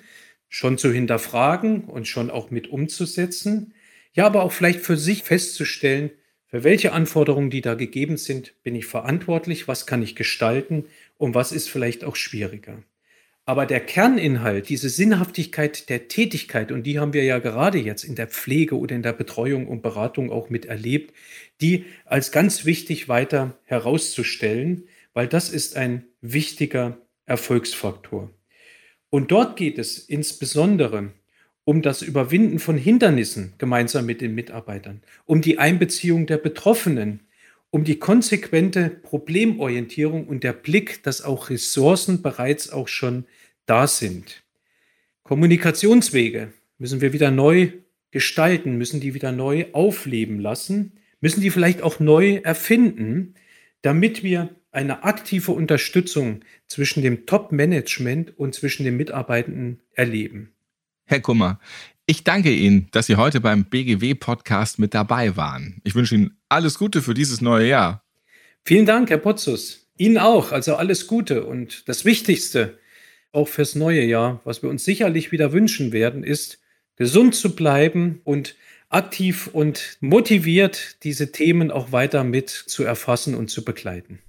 schon 0.49 0.79
zu 0.79 0.91
hinterfragen 0.93 1.85
und 1.85 2.09
schon 2.09 2.31
auch 2.31 2.51
mit 2.51 2.69
umzusetzen. 2.69 3.75
Ja, 4.15 4.27
aber 4.27 4.43
auch 4.43 4.53
vielleicht 4.53 4.81
für 4.81 4.97
sich 4.97 5.23
festzustellen, 5.23 6.11
für 6.53 6.65
welche 6.65 6.93
Anforderungen, 6.93 7.49
die 7.49 7.63
da 7.63 7.73
gegeben 7.73 8.19
sind, 8.19 8.53
bin 8.63 8.75
ich 8.75 8.85
verantwortlich, 8.85 9.69
was 9.69 9.87
kann 9.87 10.03
ich 10.03 10.15
gestalten 10.15 10.85
und 11.17 11.35
was 11.35 11.51
ist 11.51 11.71
vielleicht 11.71 12.05
auch 12.05 12.15
schwieriger. 12.15 12.83
Aber 13.47 13.65
der 13.65 13.81
Kerninhalt, 13.81 14.69
diese 14.69 14.91
Sinnhaftigkeit 14.91 15.89
der 15.89 16.09
Tätigkeit, 16.09 16.71
und 16.71 16.83
die 16.83 16.99
haben 16.99 17.15
wir 17.15 17.25
ja 17.25 17.39
gerade 17.39 17.79
jetzt 17.79 18.05
in 18.05 18.17
der 18.17 18.27
Pflege 18.27 18.77
oder 18.77 18.95
in 18.95 19.03
der 19.03 19.15
Betreuung 19.15 19.67
und 19.67 19.81
Beratung 19.81 20.31
auch 20.31 20.51
miterlebt, 20.51 21.15
die 21.63 21.87
als 22.05 22.33
ganz 22.33 22.67
wichtig 22.67 23.09
weiter 23.09 23.59
herauszustellen, 23.65 24.85
weil 25.15 25.29
das 25.29 25.49
ist 25.49 25.75
ein 25.75 26.05
wichtiger 26.21 26.99
Erfolgsfaktor. 27.25 28.31
Und 29.09 29.31
dort 29.31 29.57
geht 29.57 29.79
es 29.79 29.99
insbesondere 29.99 31.13
um 31.65 31.83
das 31.83 32.03
Überwinden 32.03 32.59
von 32.59 32.77
Hindernissen 32.77 33.55
gemeinsam 33.59 34.07
mit 34.07 34.21
den 34.21 34.35
Mitarbeitern, 34.35 35.03
um 35.27 35.41
die 35.43 35.59
Einbeziehung 35.59 36.27
der 36.27 36.39
Betroffenen, 36.39 37.21
um 37.71 37.85
die 37.85 37.99
konsequente 37.99 38.91
Problemorientierung 38.91 40.27
und 40.27 40.45
der 40.45 40.53
Blick, 40.53 41.03
dass 41.03 41.23
auch 41.23 41.51
Ressourcen 41.51 42.21
bereits 42.21 42.71
auch 42.71 42.89
schon 42.89 43.25
da 43.67 43.87
sind. 43.87 44.43
Kommunikationswege 45.23 46.53
müssen 46.79 47.01
wir 47.01 47.13
wieder 47.13 47.31
neu 47.31 47.73
gestalten, 48.11 48.77
müssen 48.77 49.01
die 49.01 49.15
wieder 49.15 49.33
neu 49.33 49.67
aufleben 49.73 50.41
lassen, 50.41 50.93
müssen 51.21 51.41
die 51.41 51.51
vielleicht 51.51 51.81
auch 51.83 52.01
neu 52.01 52.41
erfinden, 52.43 53.35
damit 53.81 54.23
wir 54.23 54.51
eine 54.73 55.05
aktive 55.05 55.53
Unterstützung 55.53 56.41
zwischen 56.67 57.03
dem 57.03 57.27
Top-Management 57.27 58.39
und 58.39 58.55
zwischen 58.55 58.85
den 58.85 58.97
Mitarbeitenden 58.97 59.81
erleben. 59.95 60.53
Herr 61.13 61.21
Kummer, 61.21 61.61
ich 62.07 62.25
danke 62.25 62.51
Ihnen, 62.51 62.89
dass 62.93 63.05
Sie 63.05 63.17
heute 63.17 63.43
beim 63.43 63.67
BGW-Podcast 63.67 64.79
mit 64.79 64.95
dabei 64.95 65.37
waren. 65.37 65.83
Ich 65.85 65.95
wünsche 65.95 66.15
Ihnen 66.15 66.39
alles 66.49 66.79
Gute 66.79 67.03
für 67.03 67.13
dieses 67.13 67.43
neue 67.43 67.69
Jahr. 67.69 68.03
Vielen 68.65 68.87
Dank, 68.87 69.11
Herr 69.11 69.19
Potzus. 69.19 69.91
Ihnen 69.99 70.17
auch, 70.17 70.53
also 70.53 70.77
alles 70.77 71.07
Gute. 71.07 71.45
Und 71.45 71.87
das 71.87 72.07
Wichtigste, 72.07 72.79
auch 73.31 73.47
fürs 73.47 73.75
neue 73.75 74.03
Jahr, 74.03 74.41
was 74.45 74.63
wir 74.63 74.71
uns 74.71 74.87
sicherlich 74.87 75.33
wieder 75.33 75.53
wünschen 75.53 75.93
werden, 75.93 76.25
ist, 76.25 76.61
gesund 76.97 77.35
zu 77.35 77.55
bleiben 77.55 78.23
und 78.25 78.57
aktiv 78.89 79.51
und 79.53 79.99
motiviert 80.01 80.97
diese 81.03 81.31
Themen 81.31 81.71
auch 81.71 81.93
weiter 81.93 82.25
mit 82.25 82.49
zu 82.49 82.85
erfassen 82.85 83.35
und 83.35 83.51
zu 83.51 83.67
begleiten. 83.67 84.21